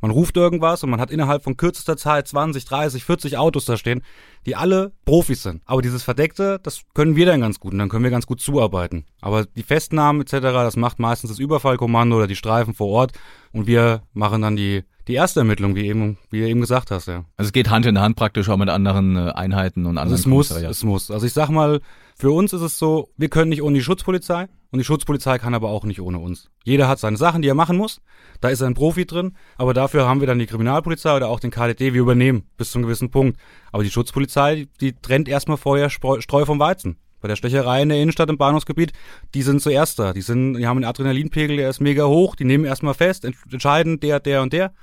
Man 0.03 0.11
ruft 0.11 0.35
irgendwas 0.35 0.83
und 0.83 0.89
man 0.89 0.99
hat 0.99 1.11
innerhalb 1.11 1.45
von 1.45 1.55
kürzester 1.55 1.95
Zeit 1.95 2.27
20, 2.27 2.65
30, 2.65 3.05
40 3.05 3.37
Autos 3.37 3.63
da 3.63 3.77
stehen, 3.77 4.01
die 4.45 4.57
alle 4.57 4.91
Profis 5.05 5.43
sind. 5.43 5.61
Aber 5.63 5.81
dieses 5.81 6.03
Verdeckte, 6.03 6.59
das 6.61 6.81
können 6.93 7.15
wir 7.15 7.25
dann 7.25 7.39
ganz 7.39 7.61
gut 7.61 7.71
und 7.71 7.79
dann 7.79 7.87
können 7.87 8.03
wir 8.03 8.11
ganz 8.11 8.25
gut 8.25 8.41
zuarbeiten. 8.41 9.05
Aber 9.21 9.45
die 9.45 9.63
Festnahmen 9.63 10.23
etc., 10.23 10.41
das 10.41 10.75
macht 10.75 10.99
meistens 10.99 11.29
das 11.29 11.39
Überfallkommando 11.39 12.17
oder 12.17 12.27
die 12.27 12.35
Streifen 12.35 12.73
vor 12.73 12.89
Ort 12.89 13.13
und 13.53 13.65
wir 13.65 14.01
machen 14.11 14.41
dann 14.41 14.57
die 14.57 14.83
die 15.07 15.13
erste 15.13 15.39
Ermittlung, 15.39 15.75
wie 15.75 15.85
eben, 15.85 16.17
wie 16.31 16.41
du 16.41 16.47
eben 16.47 16.59
gesagt 16.59 16.91
hast, 16.91 17.07
ja. 17.07 17.23
Also 17.37 17.47
es 17.47 17.53
geht 17.53 17.69
Hand 17.69 17.85
in 17.85 17.99
Hand 17.99 18.17
praktisch 18.17 18.49
auch 18.49 18.57
mit 18.57 18.69
anderen 18.69 19.15
äh, 19.15 19.31
Einheiten 19.31 19.85
und 19.85 19.97
anderen. 19.97 20.11
Also 20.11 20.15
es 20.15 20.25
muss, 20.25 20.51
es 20.51 20.83
muss. 20.83 21.11
Also 21.11 21.25
ich 21.25 21.33
sag 21.33 21.49
mal, 21.49 21.79
für 22.17 22.31
uns 22.31 22.51
ist 22.51 22.61
es 22.61 22.77
so, 22.77 23.09
wir 23.15 23.29
können 23.29 23.49
nicht 23.49 23.61
ohne 23.61 23.75
die 23.75 23.83
Schutzpolizei 23.83 24.49
und 24.73 24.79
die 24.79 24.85
Schutzpolizei 24.85 25.37
kann 25.37 25.53
aber 25.53 25.69
auch 25.69 25.83
nicht 25.83 26.01
ohne 26.01 26.17
uns. 26.17 26.49
Jeder 26.63 26.87
hat 26.87 26.97
seine 26.97 27.15
Sachen, 27.15 27.43
die 27.43 27.47
er 27.47 27.53
machen 27.53 27.77
muss. 27.77 28.01
Da 28.41 28.49
ist 28.49 28.63
ein 28.63 28.73
Profi 28.73 29.05
drin, 29.05 29.35
aber 29.55 29.75
dafür 29.75 30.07
haben 30.07 30.19
wir 30.19 30.25
dann 30.25 30.39
die 30.39 30.47
Kriminalpolizei 30.47 31.15
oder 31.15 31.29
auch 31.29 31.39
den 31.39 31.51
KDD. 31.51 31.93
Wir 31.93 32.01
übernehmen 32.01 32.49
bis 32.57 32.71
zu 32.71 32.79
einem 32.79 32.85
gewissen 32.87 33.11
Punkt. 33.11 33.39
Aber 33.71 33.83
die 33.83 33.91
Schutzpolizei, 33.91 34.65
die 34.81 34.93
trennt 34.93 35.29
erstmal 35.29 35.57
vorher 35.57 35.91
Streu 35.91 36.45
vom 36.45 36.57
Weizen. 36.57 36.97
Bei 37.21 37.27
der 37.27 37.35
Stecherei 37.35 37.83
in 37.83 37.89
der 37.89 38.01
Innenstadt 38.01 38.31
im 38.31 38.39
Bahnhofsgebiet, 38.39 38.93
die 39.35 39.43
sind 39.43 39.61
zuerst 39.61 39.99
da. 39.99 40.11
Die 40.11 40.23
sind, 40.23 40.55
die 40.55 40.65
haben 40.65 40.77
einen 40.77 40.85
Adrenalinpegel, 40.85 41.57
der 41.57 41.69
ist 41.69 41.79
mega 41.79 42.07
hoch. 42.07 42.35
Die 42.35 42.43
nehmen 42.43 42.65
erstmal 42.65 42.95
fest, 42.95 43.25
entscheiden 43.25 43.99
der, 43.99 44.19
der 44.19 44.41
und 44.41 44.53
der. 44.53 44.73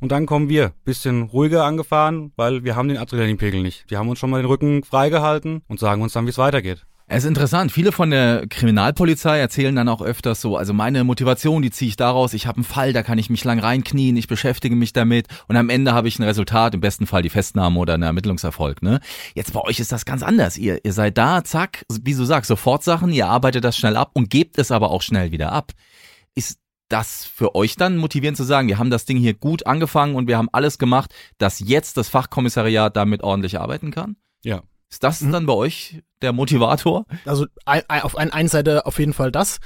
Und 0.00 0.12
dann 0.12 0.26
kommen 0.26 0.50
wir, 0.50 0.74
bisschen 0.84 1.22
ruhiger 1.22 1.64
angefahren, 1.64 2.32
weil 2.36 2.62
wir 2.62 2.76
haben 2.76 2.88
den 2.88 2.98
Adrenalinpegel 2.98 3.62
nicht. 3.62 3.86
Wir 3.88 3.98
haben 3.98 4.10
uns 4.10 4.18
schon 4.18 4.28
mal 4.28 4.42
den 4.42 4.50
Rücken 4.50 4.84
freigehalten 4.84 5.62
und 5.66 5.80
sagen 5.80 6.02
uns 6.02 6.12
dann, 6.12 6.26
wie 6.26 6.30
es 6.30 6.36
weitergeht. 6.36 6.84
Es 7.12 7.24
ist 7.24 7.28
interessant. 7.28 7.72
Viele 7.72 7.90
von 7.90 8.10
der 8.10 8.46
Kriminalpolizei 8.46 9.40
erzählen 9.40 9.74
dann 9.74 9.88
auch 9.88 10.00
öfters 10.00 10.40
so, 10.40 10.56
also 10.56 10.72
meine 10.72 11.02
Motivation, 11.02 11.60
die 11.60 11.72
ziehe 11.72 11.88
ich 11.88 11.96
daraus, 11.96 12.34
ich 12.34 12.46
habe 12.46 12.58
einen 12.58 12.64
Fall, 12.64 12.92
da 12.92 13.02
kann 13.02 13.18
ich 13.18 13.28
mich 13.28 13.42
lang 13.42 13.58
reinknien, 13.58 14.16
ich 14.16 14.28
beschäftige 14.28 14.76
mich 14.76 14.92
damit 14.92 15.26
und 15.48 15.56
am 15.56 15.70
Ende 15.70 15.92
habe 15.92 16.06
ich 16.06 16.20
ein 16.20 16.22
Resultat, 16.22 16.72
im 16.72 16.80
besten 16.80 17.08
Fall 17.08 17.22
die 17.22 17.28
Festnahme 17.28 17.80
oder 17.80 17.94
einen 17.94 18.04
Ermittlungserfolg. 18.04 18.80
Ne? 18.82 19.00
Jetzt 19.34 19.52
bei 19.52 19.60
euch 19.60 19.80
ist 19.80 19.90
das 19.90 20.04
ganz 20.04 20.22
anders. 20.22 20.56
Ihr, 20.56 20.84
ihr 20.84 20.92
seid 20.92 21.18
da, 21.18 21.42
zack, 21.42 21.84
wie 22.00 22.14
du 22.14 22.24
sagst, 22.24 22.46
sofort 22.46 22.84
Sachen, 22.84 23.10
ihr 23.10 23.26
arbeitet 23.26 23.64
das 23.64 23.76
schnell 23.76 23.96
ab 23.96 24.12
und 24.14 24.30
gebt 24.30 24.56
es 24.58 24.70
aber 24.70 24.92
auch 24.92 25.02
schnell 25.02 25.32
wieder 25.32 25.50
ab. 25.50 25.72
Ist 26.36 26.60
das 26.90 27.24
für 27.24 27.56
euch 27.56 27.74
dann 27.74 27.96
motivierend 27.96 28.36
zu 28.36 28.44
sagen, 28.44 28.68
wir 28.68 28.78
haben 28.78 28.90
das 28.90 29.04
Ding 29.04 29.16
hier 29.16 29.34
gut 29.34 29.66
angefangen 29.66 30.14
und 30.14 30.28
wir 30.28 30.38
haben 30.38 30.48
alles 30.52 30.78
gemacht, 30.78 31.12
dass 31.38 31.58
jetzt 31.58 31.96
das 31.96 32.08
Fachkommissariat 32.08 32.96
damit 32.96 33.24
ordentlich 33.24 33.58
arbeiten 33.58 33.90
kann? 33.90 34.14
Ja. 34.44 34.62
Ist 34.90 35.04
das 35.04 35.20
mhm. 35.20 35.32
dann 35.32 35.46
bei 35.46 35.52
euch 35.52 36.02
der 36.20 36.32
Motivator? 36.32 37.06
Also 37.24 37.46
ein, 37.64 37.82
auf 38.02 38.16
ein, 38.16 38.32
einen 38.32 38.48
Seite 38.48 38.86
auf 38.86 38.98
jeden 38.98 39.12
Fall 39.12 39.30
das. 39.30 39.58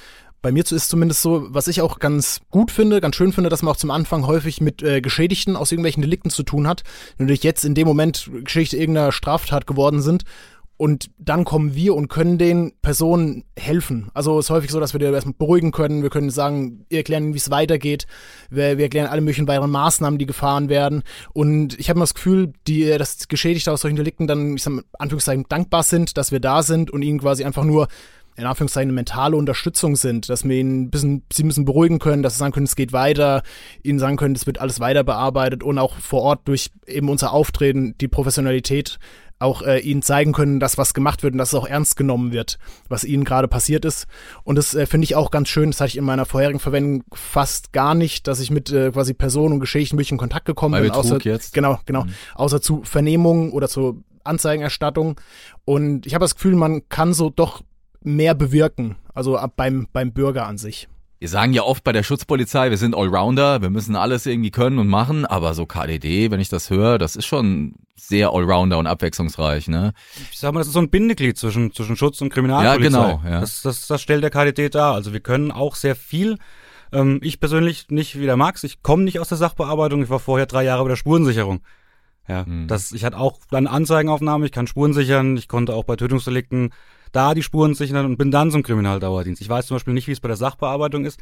Bei 0.42 0.52
mir 0.52 0.62
ist 0.62 0.90
zumindest 0.90 1.22
so, 1.22 1.46
was 1.48 1.68
ich 1.68 1.80
auch 1.80 1.98
ganz 1.98 2.42
gut 2.50 2.70
finde, 2.70 3.00
ganz 3.00 3.16
schön 3.16 3.32
finde, 3.32 3.48
dass 3.48 3.62
man 3.62 3.72
auch 3.72 3.78
zum 3.78 3.90
Anfang 3.90 4.26
häufig 4.26 4.60
mit 4.60 4.82
äh, 4.82 5.00
Geschädigten 5.00 5.56
aus 5.56 5.72
irgendwelchen 5.72 6.02
Delikten 6.02 6.28
zu 6.28 6.42
tun 6.42 6.68
hat, 6.68 6.82
die 7.18 7.22
natürlich 7.22 7.44
jetzt 7.44 7.64
in 7.64 7.74
dem 7.74 7.88
Moment 7.88 8.30
Geschädigte 8.44 8.76
irgendeiner 8.76 9.10
Straftat 9.10 9.66
geworden 9.66 10.02
sind 10.02 10.24
und 10.84 11.08
dann 11.16 11.46
kommen 11.46 11.74
wir 11.74 11.94
und 11.94 12.08
können 12.08 12.36
den 12.36 12.74
Personen 12.82 13.44
helfen. 13.56 14.10
Also 14.12 14.38
es 14.38 14.44
ist 14.44 14.50
häufig 14.50 14.70
so, 14.70 14.80
dass 14.80 14.92
wir 14.92 14.98
die 14.98 15.06
erstmal 15.06 15.32
beruhigen 15.32 15.72
können. 15.72 16.02
Wir 16.02 16.10
können 16.10 16.28
sagen, 16.28 16.84
wir 16.90 16.98
erklären, 16.98 17.32
wie 17.32 17.38
es 17.38 17.48
weitergeht. 17.50 18.06
Wir, 18.50 18.76
wir 18.76 18.84
erklären 18.84 19.06
alle 19.06 19.22
möglichen 19.22 19.48
weiteren 19.48 19.70
Maßnahmen, 19.70 20.18
die 20.18 20.26
gefahren 20.26 20.68
werden. 20.68 21.02
Und 21.32 21.80
ich 21.80 21.88
habe 21.88 22.00
das 22.00 22.12
Gefühl, 22.12 22.52
die, 22.66 22.84
dass 22.98 23.28
Geschädigte 23.28 23.72
aus 23.72 23.80
solchen 23.80 23.96
Delikten 23.96 24.26
dann, 24.26 24.56
ich 24.56 24.62
sag 24.62 24.74
mal, 24.74 24.84
Anführungszeichen, 24.98 25.46
dankbar 25.48 25.84
sind, 25.84 26.18
dass 26.18 26.32
wir 26.32 26.40
da 26.40 26.62
sind 26.62 26.90
und 26.90 27.00
ihnen 27.00 27.20
quasi 27.20 27.44
einfach 27.44 27.64
nur 27.64 27.88
in 28.36 28.44
Anführungszeichen 28.44 28.88
eine 28.90 28.94
mentale 28.94 29.36
Unterstützung 29.36 29.96
sind, 29.96 30.28
dass 30.28 30.44
wir 30.44 30.56
ihnen 30.56 30.82
ein 30.82 30.90
bisschen, 30.90 31.22
sie 31.32 31.44
müssen 31.44 31.64
beruhigen 31.64 31.98
können, 31.98 32.22
dass 32.22 32.34
sie 32.34 32.40
sagen 32.40 32.52
können, 32.52 32.66
es 32.66 32.76
geht 32.76 32.92
weiter, 32.92 33.42
ihnen 33.82 33.98
sagen 33.98 34.16
können, 34.16 34.34
es 34.34 34.46
wird 34.46 34.58
alles 34.58 34.80
weiter 34.80 35.04
bearbeitet 35.04 35.62
und 35.62 35.78
auch 35.78 35.96
vor 35.96 36.22
Ort 36.22 36.48
durch 36.48 36.70
eben 36.86 37.08
unser 37.08 37.32
Auftreten 37.32 37.96
die 37.98 38.08
Professionalität 38.08 38.98
auch 39.44 39.62
äh, 39.62 39.78
ihnen 39.78 40.02
zeigen 40.02 40.32
können, 40.32 40.58
dass 40.58 40.78
was 40.78 40.94
gemacht 40.94 41.22
wird 41.22 41.34
und 41.34 41.38
dass 41.38 41.48
es 41.48 41.54
auch 41.54 41.66
ernst 41.66 41.96
genommen 41.96 42.32
wird, 42.32 42.58
was 42.88 43.04
ihnen 43.04 43.24
gerade 43.24 43.46
passiert 43.46 43.84
ist. 43.84 44.06
Und 44.42 44.56
das 44.56 44.74
äh, 44.74 44.86
finde 44.86 45.04
ich 45.04 45.14
auch 45.14 45.30
ganz 45.30 45.48
schön. 45.48 45.70
Das 45.70 45.80
hatte 45.80 45.90
ich 45.90 45.96
in 45.96 46.04
meiner 46.04 46.26
vorherigen 46.26 46.58
Verwendung 46.58 47.04
fast 47.12 47.72
gar 47.72 47.94
nicht, 47.94 48.26
dass 48.26 48.40
ich 48.40 48.50
mit 48.50 48.72
äh, 48.72 48.90
quasi 48.90 49.14
Personen 49.14 49.54
und 49.54 49.60
Geschichten 49.60 49.96
wirklich 49.96 50.12
in 50.12 50.18
Kontakt 50.18 50.46
gekommen 50.46 50.72
Bei 50.72 50.80
bin. 50.80 50.90
Betrug 50.90 51.04
außer, 51.04 51.20
jetzt. 51.22 51.54
Genau, 51.54 51.78
genau. 51.86 52.04
Mhm. 52.04 52.14
Außer 52.34 52.60
zu 52.60 52.82
Vernehmungen 52.82 53.52
oder 53.52 53.68
zur 53.68 54.02
Anzeigenerstattung. 54.24 55.20
Und 55.64 56.06
ich 56.06 56.14
habe 56.14 56.24
das 56.24 56.34
Gefühl, 56.34 56.56
man 56.56 56.88
kann 56.88 57.12
so 57.12 57.30
doch 57.30 57.62
mehr 58.00 58.34
bewirken, 58.34 58.96
also 59.14 59.38
beim, 59.56 59.86
beim 59.92 60.12
Bürger 60.12 60.46
an 60.46 60.58
sich. 60.58 60.88
Wir 61.24 61.30
sagen 61.30 61.54
ja 61.54 61.62
oft 61.62 61.82
bei 61.84 61.92
der 61.92 62.02
Schutzpolizei, 62.02 62.68
wir 62.68 62.76
sind 62.76 62.94
Allrounder, 62.94 63.62
wir 63.62 63.70
müssen 63.70 63.96
alles 63.96 64.26
irgendwie 64.26 64.50
können 64.50 64.78
und 64.78 64.88
machen, 64.88 65.24
aber 65.24 65.54
so 65.54 65.64
KDD, 65.64 66.30
wenn 66.30 66.38
ich 66.38 66.50
das 66.50 66.68
höre, 66.68 66.98
das 66.98 67.16
ist 67.16 67.24
schon 67.24 67.76
sehr 67.96 68.28
Allrounder 68.28 68.76
und 68.76 68.86
abwechslungsreich, 68.86 69.68
ne? 69.68 69.94
Ich 70.30 70.38
sag 70.38 70.52
mal, 70.52 70.60
das 70.60 70.66
ist 70.66 70.74
so 70.74 70.80
ein 70.80 70.90
Bindeglied 70.90 71.38
zwischen, 71.38 71.72
zwischen 71.72 71.96
Schutz 71.96 72.20
und 72.20 72.28
Kriminalpolizei. 72.28 72.98
Ja, 72.98 73.06
genau. 73.06 73.22
Ja. 73.24 73.40
Das, 73.40 73.62
das, 73.62 73.86
das 73.86 74.02
stellt 74.02 74.22
der 74.22 74.28
KDD 74.28 74.68
dar. 74.68 74.92
Also 74.92 75.14
wir 75.14 75.20
können 75.20 75.50
auch 75.50 75.76
sehr 75.76 75.96
viel. 75.96 76.36
Ähm, 76.92 77.20
ich 77.22 77.40
persönlich 77.40 77.88
nicht 77.88 78.20
wie 78.20 78.26
der 78.26 78.36
Max, 78.36 78.62
ich 78.62 78.82
komme 78.82 79.04
nicht 79.04 79.18
aus 79.18 79.30
der 79.30 79.38
Sachbearbeitung, 79.38 80.02
ich 80.02 80.10
war 80.10 80.20
vorher 80.20 80.44
drei 80.44 80.64
Jahre 80.64 80.82
bei 80.82 80.90
der 80.90 80.96
Spurensicherung. 80.96 81.62
Ja, 82.28 82.44
hm. 82.44 82.68
das, 82.68 82.92
ich 82.92 83.02
hatte 83.02 83.16
auch 83.16 83.38
dann 83.50 83.66
Anzeigenaufnahme, 83.66 84.44
ich 84.44 84.52
kann 84.52 84.66
Spuren 84.66 84.92
sichern, 84.92 85.38
ich 85.38 85.48
konnte 85.48 85.72
auch 85.72 85.84
bei 85.84 85.96
Tötungsdelikten 85.96 86.74
da 87.14 87.34
die 87.34 87.42
Spuren 87.42 87.74
sichern 87.74 88.04
und 88.04 88.16
bin 88.16 88.30
dann 88.30 88.50
zum 88.50 88.62
Kriminaldauerdienst. 88.62 89.40
Ich 89.40 89.48
weiß 89.48 89.66
zum 89.66 89.76
Beispiel 89.76 89.94
nicht, 89.94 90.08
wie 90.08 90.12
es 90.12 90.20
bei 90.20 90.28
der 90.28 90.36
Sachbearbeitung 90.36 91.04
ist. 91.04 91.20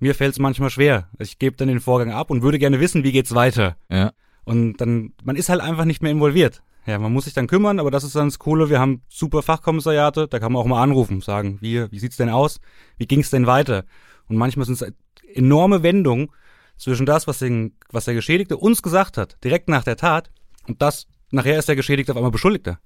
Mir 0.00 0.14
fällt 0.14 0.32
es 0.32 0.38
manchmal 0.38 0.70
schwer. 0.70 1.08
Ich 1.18 1.38
gebe 1.38 1.56
dann 1.56 1.68
den 1.68 1.80
Vorgang 1.80 2.12
ab 2.12 2.30
und 2.30 2.42
würde 2.42 2.58
gerne 2.58 2.80
wissen, 2.80 3.04
wie 3.04 3.12
geht's 3.12 3.34
weiter. 3.34 3.76
Ja. 3.88 4.12
Und 4.44 4.78
dann, 4.78 5.12
man 5.22 5.36
ist 5.36 5.48
halt 5.48 5.60
einfach 5.60 5.84
nicht 5.84 6.02
mehr 6.02 6.12
involviert. 6.12 6.62
Ja, 6.86 6.98
man 6.98 7.12
muss 7.12 7.24
sich 7.24 7.34
dann 7.34 7.46
kümmern, 7.46 7.80
aber 7.80 7.90
das 7.90 8.04
ist 8.04 8.16
dann 8.16 8.28
das 8.28 8.38
Coole. 8.38 8.70
Wir 8.70 8.80
haben 8.80 9.02
super 9.08 9.42
Fachkommissariate, 9.42 10.26
da 10.26 10.38
kann 10.38 10.52
man 10.52 10.62
auch 10.62 10.66
mal 10.66 10.82
anrufen, 10.82 11.20
sagen, 11.20 11.58
wie, 11.60 11.90
wie 11.90 11.98
sieht's 11.98 12.16
denn 12.16 12.30
aus? 12.30 12.60
Wie 12.96 13.06
ging's 13.06 13.30
denn 13.30 13.46
weiter? 13.46 13.84
Und 14.28 14.36
manchmal 14.36 14.66
sind 14.66 14.80
es 14.80 14.92
enorme 15.34 15.82
Wendungen 15.82 16.30
zwischen 16.76 17.04
das, 17.04 17.26
was, 17.26 17.40
den, 17.40 17.76
was 17.90 18.06
der 18.06 18.14
Geschädigte 18.14 18.56
uns 18.56 18.82
gesagt 18.82 19.18
hat, 19.18 19.36
direkt 19.44 19.68
nach 19.68 19.84
der 19.84 19.96
Tat, 19.96 20.30
und 20.66 20.80
das, 20.80 21.06
nachher 21.30 21.58
ist 21.58 21.68
der 21.68 21.76
Geschädigte 21.76 22.12
auf 22.12 22.16
einmal 22.16 22.30
Beschuldigter. 22.30 22.78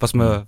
Was 0.00 0.14
man, 0.14 0.40
mhm 0.40 0.46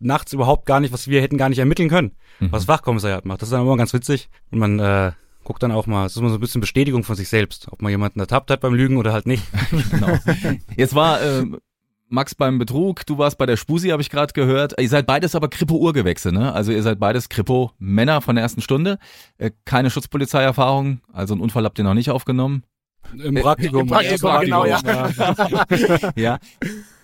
nachts 0.00 0.32
überhaupt 0.32 0.66
gar 0.66 0.80
nicht, 0.80 0.92
was 0.92 1.08
wir 1.08 1.20
hätten 1.20 1.38
gar 1.38 1.48
nicht 1.48 1.58
ermitteln 1.58 1.88
können, 1.88 2.12
mhm. 2.40 2.52
was 2.52 2.68
Wachkommissariat 2.68 3.24
macht. 3.24 3.42
Das 3.42 3.48
ist 3.48 3.52
dann 3.52 3.62
immer 3.62 3.76
ganz 3.76 3.92
witzig. 3.92 4.28
Und 4.50 4.58
man 4.58 4.78
äh, 4.78 5.12
guckt 5.44 5.62
dann 5.62 5.72
auch 5.72 5.86
mal, 5.86 6.06
es 6.06 6.12
ist 6.12 6.18
immer 6.18 6.28
so 6.28 6.36
ein 6.36 6.40
bisschen 6.40 6.60
Bestätigung 6.60 7.04
von 7.04 7.16
sich 7.16 7.28
selbst, 7.28 7.68
ob 7.70 7.82
man 7.82 7.90
jemanden 7.90 8.20
ertappt 8.20 8.50
hat 8.50 8.60
beim 8.60 8.74
Lügen 8.74 8.96
oder 8.96 9.12
halt 9.12 9.26
nicht. 9.26 9.42
genau. 9.90 10.18
Jetzt 10.76 10.94
war 10.94 11.20
äh, 11.22 11.46
Max 12.10 12.34
beim 12.34 12.58
Betrug, 12.58 13.04
du 13.06 13.18
warst 13.18 13.38
bei 13.38 13.46
der 13.46 13.56
Spusi, 13.56 13.88
habe 13.88 14.02
ich 14.02 14.10
gerade 14.10 14.32
gehört. 14.32 14.80
Ihr 14.80 14.88
seid 14.88 15.06
beides 15.06 15.34
aber 15.34 15.48
Kripo-Urgewächse, 15.48 16.32
ne? 16.32 16.52
Also 16.52 16.72
ihr 16.72 16.82
seid 16.82 16.98
beides 16.98 17.28
Kripo-Männer 17.28 18.20
von 18.20 18.36
der 18.36 18.42
ersten 18.42 18.60
Stunde. 18.60 18.98
Äh, 19.36 19.50
keine 19.64 19.90
Schutzpolizeierfahrung, 19.90 21.00
also 21.12 21.34
einen 21.34 21.42
Unfall 21.42 21.64
habt 21.64 21.78
ihr 21.78 21.84
noch 21.84 21.94
nicht 21.94 22.10
aufgenommen. 22.10 22.64
Im 23.12 23.36
Praktikum. 23.36 23.82
Im 23.82 23.86
Praktikum, 23.88 24.30
Praktikum 24.30 24.40
genau, 24.40 24.64
ja. 24.64 24.80
ja. 26.16 26.38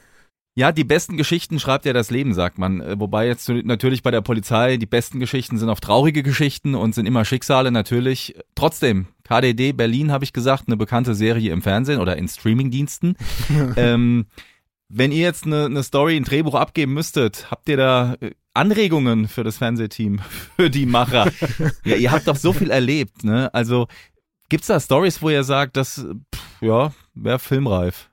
Ja, 0.57 0.71
die 0.71 0.85
besten 0.85 1.17
Geschichten 1.17 1.59
schreibt 1.59 1.85
ja 1.85 1.93
das 1.93 2.11
Leben, 2.11 2.33
sagt 2.33 2.59
man. 2.59 2.81
Äh, 2.81 2.99
wobei 2.99 3.27
jetzt 3.27 3.49
natürlich 3.49 4.03
bei 4.03 4.13
der 4.13 4.21
Polizei 4.21 4.77
die 4.77 4.87
besten 4.87 5.19
Geschichten 5.19 5.59
sind 5.59 5.69
oft 5.69 5.83
traurige 5.83 6.23
Geschichten 6.23 6.77
und 6.77 6.95
sind 6.95 7.07
immer 7.07 7.25
Schicksale 7.25 7.73
natürlich. 7.73 8.37
Trotzdem, 8.55 9.09
KDD 9.25 9.73
Berlin 9.73 10.13
habe 10.13 10.25
ich 10.25 10.33
gesagt, 10.33 10.65
eine 10.69 10.77
bekannte 10.77 11.17
Serie 11.17 11.53
im 11.53 11.61
Fernsehen 11.61 12.01
oder 12.01 12.17
in 12.17 12.29
Streamingdiensten. 12.29 13.17
ähm, 13.77 14.27
wenn 14.89 15.11
ihr 15.11 15.23
jetzt 15.23 15.45
eine, 15.45 15.65
eine 15.65 15.83
Story, 15.83 16.17
ein 16.17 16.25
Drehbuch 16.25 16.55
abgeben 16.55 16.95
müsstet, 16.95 17.51
habt 17.51 17.69
ihr 17.69 17.77
da 17.77 18.15
äh, 18.21 18.31
Anregungen 18.53 19.27
für 19.27 19.43
das 19.43 19.59
Fernsehteam, 19.59 20.21
für 20.57 20.71
die 20.71 20.87
Macher? 20.87 21.33
ja, 21.85 21.97
ihr 21.97 22.13
habt 22.13 22.29
doch 22.29 22.37
so 22.37 22.53
viel 22.53 22.71
erlebt, 22.71 23.25
ne? 23.25 23.53
Also 23.53 23.89
gibt's 24.49 24.69
da 24.69 24.79
Stories, 24.79 25.21
wo 25.21 25.31
ihr 25.31 25.43
sagt, 25.43 25.77
das 25.77 26.07
pff, 26.33 26.63
ja, 26.63 26.93
wäre 27.15 27.41
filmreif? 27.41 28.09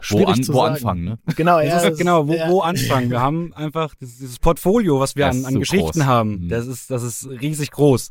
Schwierig 0.00 0.26
wo, 0.26 0.30
an, 0.30 0.42
zu 0.42 0.52
wo 0.52 0.58
sagen. 0.58 0.74
anfangen, 0.74 1.04
ne? 1.04 1.18
Genau, 1.36 1.60
ja. 1.60 1.78
Ist, 1.78 1.98
genau, 1.98 2.28
wo, 2.28 2.34
ja. 2.34 2.48
wo 2.48 2.60
anfangen? 2.60 3.10
Wir 3.10 3.20
haben 3.20 3.52
einfach 3.54 3.94
dieses, 3.94 4.18
dieses 4.18 4.38
Portfolio, 4.38 5.00
was 5.00 5.16
wir 5.16 5.28
an, 5.28 5.44
an 5.44 5.54
so 5.54 5.58
Geschichten 5.60 6.00
groß. 6.00 6.04
haben. 6.04 6.44
Mhm. 6.44 6.48
Das 6.48 6.66
ist, 6.66 6.90
das 6.90 7.02
ist 7.02 7.28
riesig 7.28 7.70
groß. 7.70 8.10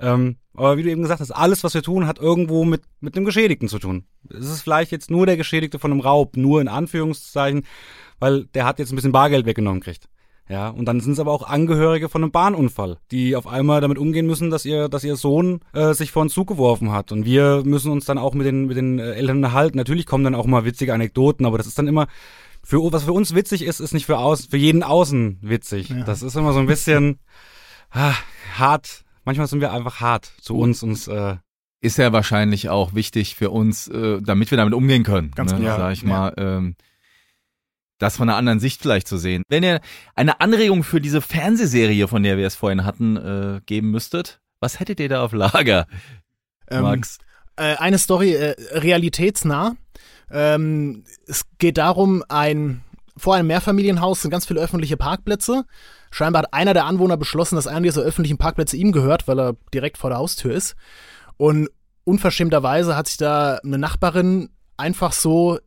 Ähm, 0.00 0.36
aber 0.54 0.76
wie 0.76 0.82
du 0.82 0.90
eben 0.90 1.02
gesagt 1.02 1.20
hast, 1.20 1.30
alles, 1.30 1.64
was 1.64 1.74
wir 1.74 1.82
tun, 1.82 2.06
hat 2.06 2.18
irgendwo 2.18 2.64
mit, 2.64 2.82
mit 3.00 3.16
einem 3.16 3.24
Geschädigten 3.24 3.68
zu 3.68 3.78
tun. 3.78 4.04
Es 4.28 4.46
ist 4.46 4.62
vielleicht 4.62 4.90
jetzt 4.90 5.10
nur 5.10 5.26
der 5.26 5.36
Geschädigte 5.36 5.78
von 5.78 5.92
einem 5.92 6.00
Raub, 6.00 6.36
nur 6.36 6.60
in 6.60 6.68
Anführungszeichen, 6.68 7.64
weil 8.18 8.44
der 8.46 8.64
hat 8.64 8.78
jetzt 8.78 8.92
ein 8.92 8.96
bisschen 8.96 9.12
Bargeld 9.12 9.46
weggenommen 9.46 9.80
kriegt. 9.80 10.08
Ja, 10.48 10.68
und 10.68 10.84
dann 10.86 11.00
sind 11.00 11.12
es 11.12 11.20
aber 11.20 11.32
auch 11.32 11.48
Angehörige 11.48 12.08
von 12.08 12.22
einem 12.22 12.32
Bahnunfall, 12.32 12.98
die 13.10 13.36
auf 13.36 13.46
einmal 13.46 13.80
damit 13.80 13.96
umgehen 13.96 14.26
müssen, 14.26 14.50
dass 14.50 14.64
ihr, 14.64 14.88
dass 14.88 15.04
ihr 15.04 15.16
Sohn 15.16 15.60
äh, 15.72 15.94
sich 15.94 16.10
vor 16.10 16.22
einen 16.22 16.30
Zug 16.30 16.48
geworfen 16.48 16.92
hat. 16.92 17.12
Und 17.12 17.24
wir 17.24 17.62
müssen 17.64 17.90
uns 17.92 18.04
dann 18.04 18.18
auch 18.18 18.34
mit 18.34 18.46
den, 18.46 18.66
mit 18.66 18.76
den 18.76 18.98
äh, 18.98 19.12
Eltern 19.12 19.38
unterhalten. 19.38 19.78
Natürlich 19.78 20.04
kommen 20.04 20.24
dann 20.24 20.34
auch 20.34 20.46
mal 20.46 20.64
witzige 20.64 20.92
Anekdoten, 20.92 21.46
aber 21.46 21.58
das 21.58 21.66
ist 21.66 21.78
dann 21.78 21.88
immer, 21.88 22.06
für, 22.64 22.92
was 22.92 23.04
für 23.04 23.12
uns 23.12 23.34
witzig 23.34 23.62
ist, 23.62 23.80
ist 23.80 23.94
nicht 23.94 24.06
für, 24.06 24.18
aus, 24.18 24.46
für 24.46 24.56
jeden 24.56 24.82
außen 24.82 25.38
witzig. 25.42 25.88
Ja. 25.90 26.04
Das 26.04 26.22
ist 26.22 26.36
immer 26.36 26.52
so 26.52 26.58
ein 26.58 26.66
bisschen 26.66 27.18
ah, 27.90 28.14
hart. 28.56 29.04
Manchmal 29.24 29.46
sind 29.46 29.60
wir 29.60 29.72
einfach 29.72 30.00
hart 30.00 30.32
zu 30.40 30.56
uns. 30.58 30.82
uns 30.82 31.06
äh, 31.08 31.36
Ist 31.80 31.98
ja 31.98 32.12
wahrscheinlich 32.12 32.68
auch 32.68 32.94
wichtig 32.94 33.36
für 33.36 33.50
uns, 33.50 33.88
äh, 33.88 34.20
damit 34.20 34.50
wir 34.50 34.58
damit 34.58 34.74
umgehen 34.74 35.04
können. 35.04 35.30
Ganz 35.34 35.52
ne? 35.52 35.58
genau. 35.60 35.76
Sag 35.76 35.92
ich 35.92 36.02
Ja. 36.02 36.08
mal. 36.08 36.34
Ähm, 36.36 36.76
das 38.02 38.16
von 38.16 38.28
einer 38.28 38.36
anderen 38.36 38.60
Sicht 38.60 38.82
vielleicht 38.82 39.08
zu 39.08 39.16
sehen. 39.16 39.42
Wenn 39.48 39.62
ihr 39.62 39.80
eine 40.14 40.40
Anregung 40.40 40.82
für 40.84 41.00
diese 41.00 41.20
Fernsehserie, 41.20 42.08
von 42.08 42.22
der 42.22 42.36
wir 42.36 42.46
es 42.46 42.56
vorhin 42.56 42.84
hatten, 42.84 43.16
äh, 43.16 43.60
geben 43.64 43.90
müsstet, 43.90 44.40
was 44.60 44.80
hättet 44.80 45.00
ihr 45.00 45.08
da 45.08 45.22
auf 45.24 45.32
Lager, 45.32 45.86
Ähm, 46.70 46.82
Max? 46.82 47.18
äh, 47.56 47.76
eine 47.76 47.98
Story 47.98 48.32
äh, 48.34 48.54
realitätsnah. 48.72 49.76
Ähm, 50.30 51.04
es 51.26 51.42
geht 51.58 51.78
darum, 51.78 52.22
ein 52.28 52.82
vor 53.16 53.34
einem 53.34 53.48
Mehrfamilienhaus 53.48 54.22
sind 54.22 54.30
ganz 54.30 54.46
viele 54.46 54.60
öffentliche 54.60 54.96
Parkplätze. 54.96 55.64
Scheinbar 56.10 56.42
hat 56.44 56.54
einer 56.54 56.74
der 56.74 56.86
Anwohner 56.86 57.16
beschlossen, 57.16 57.56
dass 57.56 57.66
einer 57.66 57.82
dieser 57.82 58.02
öffentlichen 58.02 58.38
Parkplätze 58.38 58.76
ihm 58.76 58.90
gehört, 58.92 59.28
weil 59.28 59.38
er 59.38 59.56
direkt 59.74 59.98
vor 59.98 60.10
der 60.10 60.18
Haustür 60.18 60.52
ist. 60.52 60.74
Und 61.36 61.68
unverschämterweise 62.04 62.96
hat 62.96 63.08
sich 63.08 63.18
da 63.18 63.56
eine 63.56 63.78
Nachbarin 63.78 64.48
einfach 64.76 65.12
so 65.12 65.58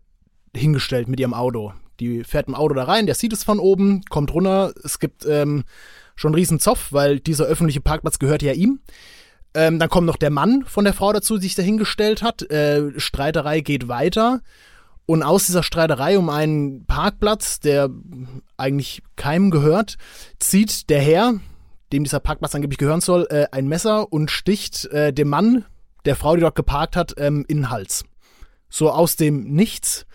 hingestellt 0.55 1.07
mit 1.07 1.19
ihrem 1.19 1.33
Auto. 1.33 1.73
Die 1.99 2.23
fährt 2.23 2.47
im 2.47 2.55
Auto 2.55 2.73
da 2.73 2.83
rein, 2.83 3.05
der 3.05 3.15
sieht 3.15 3.33
es 3.33 3.43
von 3.43 3.59
oben, 3.59 4.03
kommt 4.09 4.33
runter. 4.33 4.73
Es 4.83 4.99
gibt 4.99 5.25
ähm, 5.25 5.63
schon 6.15 6.29
einen 6.29 6.35
riesen 6.35 6.59
Zoff, 6.59 6.91
weil 6.91 7.19
dieser 7.19 7.45
öffentliche 7.45 7.81
Parkplatz 7.81 8.19
gehört 8.19 8.41
ja 8.41 8.53
ihm. 8.53 8.79
Ähm, 9.53 9.79
dann 9.79 9.89
kommt 9.89 10.05
noch 10.05 10.17
der 10.17 10.31
Mann 10.31 10.65
von 10.65 10.83
der 10.83 10.93
Frau 10.93 11.13
dazu, 11.13 11.37
die 11.37 11.43
sich 11.43 11.55
da 11.55 11.63
hingestellt 11.63 12.21
hat. 12.21 12.41
Äh, 12.51 12.99
Streiterei 12.99 13.61
geht 13.61 13.87
weiter. 13.87 14.41
Und 15.05 15.23
aus 15.23 15.45
dieser 15.45 15.63
Streiterei 15.63 16.17
um 16.17 16.29
einen 16.29 16.85
Parkplatz, 16.85 17.59
der 17.59 17.89
eigentlich 18.57 19.03
keinem 19.15 19.51
gehört, 19.51 19.97
zieht 20.39 20.89
der 20.89 20.99
Herr, 20.99 21.35
dem 21.93 22.03
dieser 22.03 22.19
Parkplatz 22.19 22.55
angeblich 22.55 22.79
gehören 22.79 23.01
soll, 23.01 23.27
äh, 23.29 23.45
ein 23.51 23.67
Messer 23.67 24.11
und 24.11 24.31
sticht 24.31 24.85
äh, 24.85 25.13
dem 25.13 25.29
Mann, 25.29 25.63
der 26.05 26.15
Frau, 26.15 26.35
die 26.35 26.41
dort 26.41 26.55
geparkt 26.55 26.95
hat, 26.95 27.13
ähm, 27.17 27.45
in 27.47 27.57
den 27.57 27.69
Hals. 27.69 28.03
So 28.69 28.91
aus 28.91 29.15
dem 29.15 29.43
Nichts. 29.43 30.05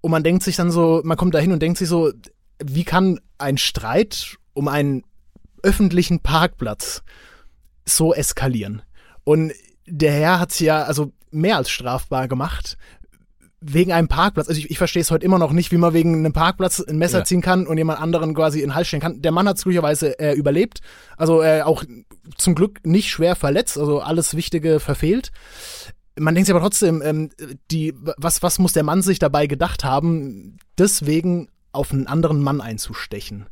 Und 0.00 0.10
man 0.10 0.22
denkt 0.22 0.42
sich 0.42 0.56
dann 0.56 0.70
so, 0.70 1.00
man 1.04 1.16
kommt 1.16 1.34
da 1.34 1.38
hin 1.38 1.52
und 1.52 1.60
denkt 1.60 1.78
sich 1.78 1.88
so, 1.88 2.12
wie 2.62 2.84
kann 2.84 3.20
ein 3.38 3.58
Streit 3.58 4.36
um 4.54 4.68
einen 4.68 5.02
öffentlichen 5.62 6.20
Parkplatz 6.20 7.02
so 7.84 8.14
eskalieren? 8.14 8.82
Und 9.24 9.52
der 9.86 10.12
Herr 10.12 10.40
hat 10.40 10.52
es 10.52 10.60
ja 10.60 10.82
also 10.82 11.12
mehr 11.30 11.56
als 11.56 11.70
strafbar 11.70 12.28
gemacht. 12.28 12.76
Wegen 13.60 13.90
einem 13.92 14.06
Parkplatz. 14.06 14.48
Also 14.48 14.60
ich, 14.60 14.70
ich 14.70 14.78
verstehe 14.78 15.02
es 15.02 15.10
heute 15.10 15.24
immer 15.24 15.38
noch 15.38 15.50
nicht, 15.50 15.72
wie 15.72 15.78
man 15.78 15.92
wegen 15.92 16.14
einem 16.14 16.32
Parkplatz 16.32 16.78
ein 16.80 16.96
Messer 16.96 17.18
Ja. 17.18 17.24
ziehen 17.24 17.40
kann 17.40 17.66
und 17.66 17.76
jemand 17.76 18.00
anderen 18.00 18.32
quasi 18.32 18.60
in 18.60 18.68
den 18.68 18.74
Hals 18.76 18.86
stellen 18.86 19.02
kann. 19.02 19.20
Der 19.20 19.32
Mann 19.32 19.48
hat 19.48 19.56
es 19.56 19.64
glücklicherweise 19.64 20.18
äh, 20.20 20.34
überlebt. 20.34 20.80
Also 21.16 21.42
äh, 21.42 21.62
auch 21.62 21.82
zum 22.36 22.54
Glück 22.54 22.86
nicht 22.86 23.10
schwer 23.10 23.34
verletzt, 23.34 23.76
also 23.76 24.00
alles 24.00 24.36
Wichtige 24.36 24.78
verfehlt. 24.78 25.32
Man 26.18 26.34
denkt 26.34 26.46
sich 26.46 26.54
aber 26.54 26.62
trotzdem, 26.62 27.02
ähm, 27.04 27.30
die, 27.70 27.94
was, 28.16 28.42
was 28.42 28.58
muss 28.58 28.72
der 28.72 28.82
Mann 28.82 29.02
sich 29.02 29.18
dabei 29.18 29.46
gedacht 29.46 29.84
haben, 29.84 30.58
deswegen 30.78 31.48
auf 31.72 31.92
einen 31.92 32.06
anderen 32.06 32.42
Mann 32.42 32.60
einzustechen? 32.60 33.46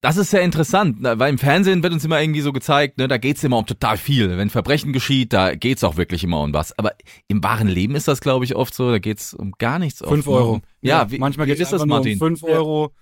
Das 0.00 0.16
ist 0.16 0.30
sehr 0.30 0.42
interessant, 0.42 1.00
ne, 1.02 1.18
weil 1.18 1.30
im 1.30 1.38
Fernsehen 1.38 1.82
wird 1.82 1.92
uns 1.92 2.04
immer 2.04 2.20
irgendwie 2.20 2.40
so 2.40 2.52
gezeigt, 2.52 2.96
ne, 2.98 3.08
da 3.08 3.18
geht's 3.18 3.42
immer 3.44 3.58
um 3.58 3.66
total 3.66 3.96
viel. 3.98 4.36
Wenn 4.38 4.50
Verbrechen 4.50 4.92
geschieht, 4.92 5.32
da 5.32 5.54
geht's 5.54 5.82
auch 5.84 5.96
wirklich 5.96 6.22
immer 6.24 6.40
um 6.40 6.54
was. 6.54 6.78
Aber 6.78 6.92
im 7.28 7.42
wahren 7.42 7.68
Leben 7.68 7.94
ist 7.96 8.08
das, 8.08 8.20
glaube 8.20 8.44
ich, 8.44 8.54
oft 8.54 8.72
so, 8.74 8.90
da 8.90 8.98
geht's 8.98 9.34
um 9.34 9.52
gar 9.58 9.78
nichts. 9.78 10.00
oft, 10.00 10.10
Fünf 10.12 10.26
ne? 10.26 10.32
Euro. 10.32 10.60
Ja, 10.80 11.10
wie, 11.10 11.18
manchmal 11.18 11.46
geht 11.46 11.58
ist 11.58 11.72
das, 11.72 11.82
um 11.82 11.88
Martin? 11.88 12.18
fünf 12.18 12.42
Euro. 12.44 12.92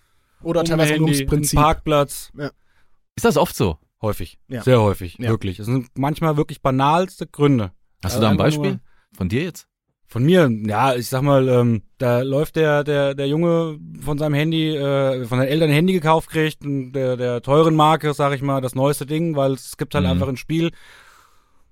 Oder 0.42 0.60
um 0.60 0.66
teilweise 0.66 0.94
Handy, 0.94 1.12
ums 1.12 1.26
Prinzip. 1.26 1.58
Parkplatz. 1.58 2.32
Ist 3.16 3.24
das 3.24 3.36
oft 3.36 3.54
so? 3.54 3.78
Häufig. 4.02 4.38
Ja. 4.48 4.62
Sehr 4.62 4.80
häufig. 4.82 5.16
Ja. 5.18 5.30
Wirklich. 5.30 5.58
Es 5.58 5.66
sind 5.66 5.88
manchmal 5.96 6.36
wirklich 6.36 6.60
banalste 6.60 7.26
Gründe. 7.26 7.72
Hast 8.02 8.14
Also 8.14 8.18
du 8.18 8.22
da 8.22 8.30
ein 8.30 8.36
Beispiel? 8.36 8.80
Von 9.16 9.28
dir 9.28 9.42
jetzt? 9.42 9.66
Von 10.06 10.24
mir, 10.24 10.48
ja, 10.66 10.94
ich 10.94 11.08
sag 11.08 11.22
mal, 11.22 11.48
ähm, 11.48 11.82
da 11.98 12.20
läuft 12.20 12.56
der, 12.56 12.84
der, 12.84 13.14
der 13.14 13.26
Junge 13.26 13.78
von 14.00 14.18
seinem 14.18 14.34
Handy, 14.34 14.76
äh, 14.76 15.24
von 15.24 15.38
seinen 15.38 15.48
Eltern 15.48 15.70
ein 15.70 15.74
Handy 15.74 15.92
gekauft 15.94 16.30
kriegt, 16.30 16.58
der, 16.62 17.16
der 17.16 17.42
teuren 17.42 17.74
Marke, 17.74 18.12
sag 18.14 18.32
ich 18.34 18.42
mal, 18.42 18.60
das 18.60 18.74
neueste 18.74 19.06
Ding, 19.06 19.34
weil 19.34 19.52
es 19.52 19.76
gibt 19.76 19.94
halt 19.94 20.04
Mhm. 20.04 20.10
einfach 20.10 20.28
ein 20.28 20.36
Spiel, 20.36 20.70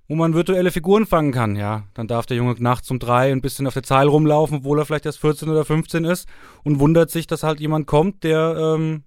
wo 0.07 0.15
man 0.15 0.33
virtuelle 0.33 0.71
Figuren 0.71 1.05
fangen 1.05 1.31
kann, 1.31 1.55
ja. 1.55 1.83
Dann 1.93 2.07
darf 2.07 2.25
der 2.25 2.35
Junge 2.35 2.55
nachts 2.59 2.89
um 2.91 2.99
drei 2.99 3.31
ein 3.31 3.41
bisschen 3.41 3.67
auf 3.67 3.73
der 3.73 3.83
Zeil 3.83 4.07
rumlaufen, 4.07 4.57
obwohl 4.57 4.79
er 4.79 4.85
vielleicht 4.85 5.05
erst 5.05 5.19
14 5.19 5.47
oder 5.49 5.63
15 5.63 6.03
ist 6.03 6.27
und 6.63 6.79
wundert 6.79 7.11
sich, 7.11 7.27
dass 7.27 7.43
halt 7.43 7.59
jemand 7.61 7.87
kommt, 7.87 8.23
der 8.23 8.75
ähm, 8.75 9.03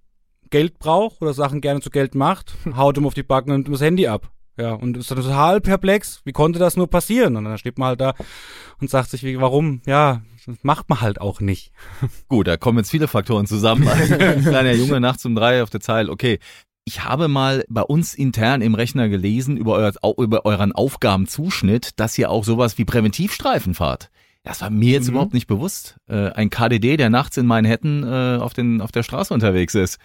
Geld 0.51 0.79
braucht 0.79 1.21
oder 1.21 1.35
Sachen 1.35 1.61
gerne 1.61 1.81
zu 1.81 1.91
Geld 1.91 2.15
macht, 2.15 2.55
haut 2.77 2.97
ihm 2.97 3.07
auf 3.07 3.15
die 3.15 3.23
Backen 3.25 3.51
und 3.51 3.57
nimmt 3.57 3.69
ihm 3.69 3.73
das 3.73 3.83
Handy 3.83 4.07
ab. 4.07 4.31
Ja, 4.59 4.73
und 4.73 4.97
ist 4.97 5.11
dann 5.11 5.19
total 5.21 5.61
perplex. 5.61 6.21
Wie 6.25 6.33
konnte 6.33 6.59
das 6.59 6.77
nur 6.77 6.89
passieren? 6.89 7.37
Und 7.37 7.45
dann 7.45 7.59
steht 7.59 7.79
man 7.79 7.89
halt 7.89 8.01
da 8.01 8.15
und 8.81 8.89
sagt 8.91 9.11
sich, 9.11 9.23
wie, 9.23 9.39
warum? 9.41 9.83
Ja, 9.87 10.23
das 10.47 10.57
macht 10.63 10.89
man 10.89 11.01
halt 11.01 11.21
auch 11.21 11.41
nicht. 11.41 11.73
Gut, 12.29 12.47
da 12.47 12.57
kommen 12.57 12.79
jetzt 12.79 12.91
viele 12.91 13.09
Faktoren 13.09 13.47
zusammen. 13.47 13.87
Ein 13.89 14.43
kleiner 14.43 14.73
Junge 14.73 15.01
nachts 15.01 15.25
um 15.27 15.35
drei 15.35 15.63
auf 15.63 15.71
der 15.71 15.81
Zeile, 15.81 16.11
okay. 16.11 16.39
Ich 16.89 17.03
habe 17.05 17.27
mal 17.27 17.65
bei 17.69 17.83
uns 17.83 18.15
intern 18.15 18.63
im 18.63 18.75
Rechner 18.77 19.09
gelesen 19.09 19.57
über, 19.57 19.75
euer, 19.75 19.93
über 20.19 20.47
euren 20.47 20.71
Aufgabenzuschnitt, 20.73 21.99
dass 21.99 22.17
ihr 22.17 22.31
auch 22.31 22.45
sowas 22.45 22.79
wie 22.79 22.85
Präventivstreifen 22.85 23.75
fahrt. 23.75 24.11
Das 24.45 24.61
war 24.61 24.71
mir 24.71 24.93
jetzt 24.93 25.07
Mhm. 25.09 25.15
überhaupt 25.15 25.35
nicht 25.35 25.49
bewusst. 25.49 25.97
Äh, 26.09 26.31
ein 26.31 26.49
KDD, 26.51 26.97
der 26.97 27.11
nachts 27.11 27.37
in 27.37 27.47
Manhattan 27.47 28.05
äh, 28.05 28.39
auf, 28.41 28.55
den, 28.55 28.81
auf 28.81 28.93
der 28.93 29.03
Straße 29.03 29.35
unterwegs 29.35 29.75
ist. 29.75 29.99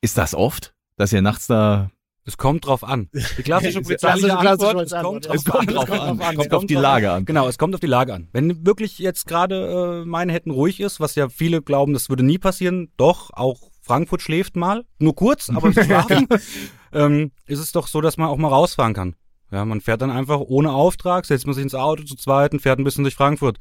Ist 0.00 0.16
das 0.16 0.34
oft, 0.34 0.72
dass 0.96 1.12
ihr 1.12 1.20
nachts 1.22 1.48
da... 1.48 1.90
Es 2.26 2.38
kommt 2.38 2.66
drauf 2.66 2.84
an. 2.84 3.10
Die 3.12 3.42
klassische 3.42 3.80
polizeiliche 3.82 4.28
klassische 4.28 4.68
Antwort, 4.68 4.86
es 4.86 4.92
kommt 4.92 5.24
ja. 5.26 5.30
drauf 5.30 5.36
Es 5.36 5.44
kommt 5.44 5.68
an. 5.68 5.74
drauf 5.74 5.90
an. 5.90 6.20
Es 6.20 6.28
Es 6.28 6.36
kommt 6.36 6.54
auf 6.54 6.66
die 6.66 6.74
Lage 6.74 7.12
an. 7.12 7.24
Genau, 7.26 7.48
es 7.48 7.58
kommt 7.58 7.74
auf 7.74 7.80
die 7.80 7.86
Lage 7.86 8.14
an. 8.14 8.28
Wenn 8.32 8.64
wirklich 8.66 8.98
jetzt 8.98 9.26
gerade 9.26 10.02
äh, 10.02 10.06
Manhattan 10.06 10.52
ruhig 10.52 10.80
ist, 10.80 11.00
was 11.00 11.14
ja 11.16 11.28
viele 11.28 11.60
glauben, 11.60 11.92
das 11.92 12.08
würde 12.08 12.22
nie 12.22 12.38
passieren, 12.38 12.90
doch, 12.96 13.30
auch 13.32 13.70
Frankfurt 13.82 14.22
schläft 14.22 14.56
mal, 14.56 14.84
nur 14.98 15.14
kurz, 15.14 15.50
aber 15.50 15.72
schlafen, 15.84 16.26
ähm, 16.92 17.32
ist 17.46 17.58
es 17.58 17.72
doch 17.72 17.86
so, 17.86 18.00
dass 18.00 18.16
man 18.16 18.28
auch 18.28 18.38
mal 18.38 18.48
rausfahren 18.48 18.94
kann. 18.94 19.16
Ja, 19.50 19.64
man 19.66 19.82
fährt 19.82 20.00
dann 20.00 20.10
einfach 20.10 20.40
ohne 20.40 20.72
Auftrag, 20.72 21.26
setzt 21.26 21.46
man 21.46 21.54
sich 21.54 21.62
ins 21.62 21.74
Auto 21.74 22.04
zu 22.04 22.16
zweit 22.16 22.52
und 22.52 22.60
fährt 22.60 22.78
ein 22.78 22.84
bisschen 22.84 23.04
durch 23.04 23.14
Frankfurt. 23.14 23.58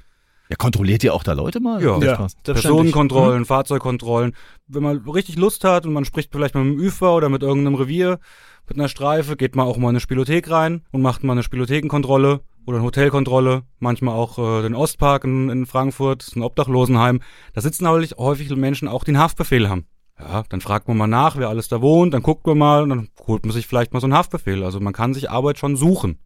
Ja, 0.49 0.55
kontrolliert 0.57 1.03
ihr 1.03 1.13
auch 1.13 1.23
da 1.23 1.33
Leute 1.33 1.59
mal? 1.59 1.81
Ja. 1.81 1.99
Ja. 1.99 2.27
Personenkontrollen, 2.43 3.45
Fahrzeugkontrollen. 3.45 4.35
Wenn 4.67 4.83
man 4.83 4.97
richtig 5.09 5.37
Lust 5.37 5.63
hat 5.63 5.85
und 5.85 5.93
man 5.93 6.05
spricht 6.05 6.31
vielleicht 6.31 6.55
mal 6.55 6.63
mit 6.63 6.79
dem 6.79 6.85
ÜFA 6.85 7.15
oder 7.15 7.29
mit 7.29 7.43
irgendeinem 7.43 7.75
Revier, 7.75 8.19
mit 8.67 8.77
einer 8.77 8.89
Streife, 8.89 9.35
geht 9.35 9.55
man 9.55 9.67
auch 9.67 9.77
mal 9.77 9.89
in 9.89 9.95
eine 9.95 9.99
Spielothek 9.99 10.49
rein 10.49 10.83
und 10.91 11.01
macht 11.01 11.23
mal 11.23 11.33
eine 11.33 11.43
Spielothekenkontrolle 11.43 12.41
oder 12.65 12.77
eine 12.77 12.85
Hotelkontrolle. 12.85 13.63
Manchmal 13.79 14.15
auch 14.15 14.37
äh, 14.39 14.61
den 14.61 14.75
Ostpark 14.75 15.23
in, 15.23 15.49
in 15.49 15.65
Frankfurt, 15.65 16.35
ein 16.35 16.43
Obdachlosenheim. 16.43 17.21
Da 17.53 17.61
sitzen 17.61 17.87
häufig, 17.87 18.15
häufig 18.17 18.49
Menschen 18.55 18.87
auch, 18.87 19.03
die 19.03 19.11
einen 19.11 19.19
Haftbefehl 19.19 19.69
haben. 19.69 19.85
Ja, 20.19 20.43
dann 20.47 20.61
fragt 20.61 20.87
man 20.87 20.97
mal 20.97 21.07
nach, 21.07 21.37
wer 21.37 21.49
alles 21.49 21.67
da 21.67 21.81
wohnt, 21.81 22.13
dann 22.13 22.21
guckt 22.21 22.45
man 22.45 22.57
mal 22.57 22.83
und 22.83 22.89
dann 22.89 23.09
holt 23.27 23.45
man 23.45 23.53
sich 23.53 23.67
vielleicht 23.67 23.93
mal 23.93 23.99
so 23.99 24.05
einen 24.05 24.13
Haftbefehl. 24.13 24.63
Also 24.63 24.79
man 24.79 24.93
kann 24.93 25.13
sich 25.13 25.29
Arbeit 25.29 25.57
schon 25.57 25.75
suchen, 25.75 26.19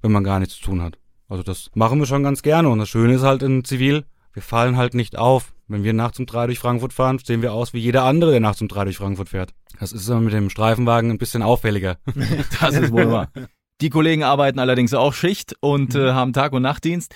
wenn 0.00 0.12
man 0.12 0.24
gar 0.24 0.38
nichts 0.38 0.56
zu 0.56 0.62
tun 0.62 0.82
hat. 0.82 0.98
Also 1.28 1.42
das 1.42 1.70
machen 1.74 1.98
wir 1.98 2.06
schon 2.06 2.22
ganz 2.22 2.42
gerne 2.42 2.68
und 2.68 2.78
das 2.78 2.88
Schöne 2.88 3.14
ist 3.14 3.22
halt 3.22 3.42
in 3.42 3.64
Zivil, 3.64 4.04
wir 4.32 4.42
fallen 4.42 4.76
halt 4.76 4.94
nicht 4.94 5.18
auf. 5.18 5.51
Wenn 5.68 5.84
wir 5.84 5.92
nachts 5.92 6.18
um 6.18 6.26
drei 6.26 6.46
durch 6.46 6.58
Frankfurt 6.58 6.92
fahren, 6.92 7.18
sehen 7.24 7.42
wir 7.42 7.52
aus 7.52 7.72
wie 7.72 7.78
jeder 7.78 8.04
andere, 8.04 8.32
der 8.32 8.40
nachts 8.40 8.60
um 8.60 8.68
drei 8.68 8.84
durch 8.84 8.96
Frankfurt 8.96 9.28
fährt. 9.28 9.54
Das 9.78 9.92
ist 9.92 10.08
mit 10.08 10.32
dem 10.32 10.50
Streifenwagen 10.50 11.10
ein 11.10 11.18
bisschen 11.18 11.42
auffälliger. 11.42 11.98
Das 12.60 12.74
ist 12.74 12.92
wohl 12.92 13.10
wahr. 13.10 13.30
Die 13.80 13.90
Kollegen 13.90 14.22
arbeiten 14.22 14.58
allerdings 14.58 14.94
auch 14.94 15.12
Schicht 15.12 15.56
und 15.60 15.94
äh, 15.94 16.12
haben 16.12 16.32
Tag- 16.32 16.52
und 16.52 16.62
Nachtdienst. 16.62 17.14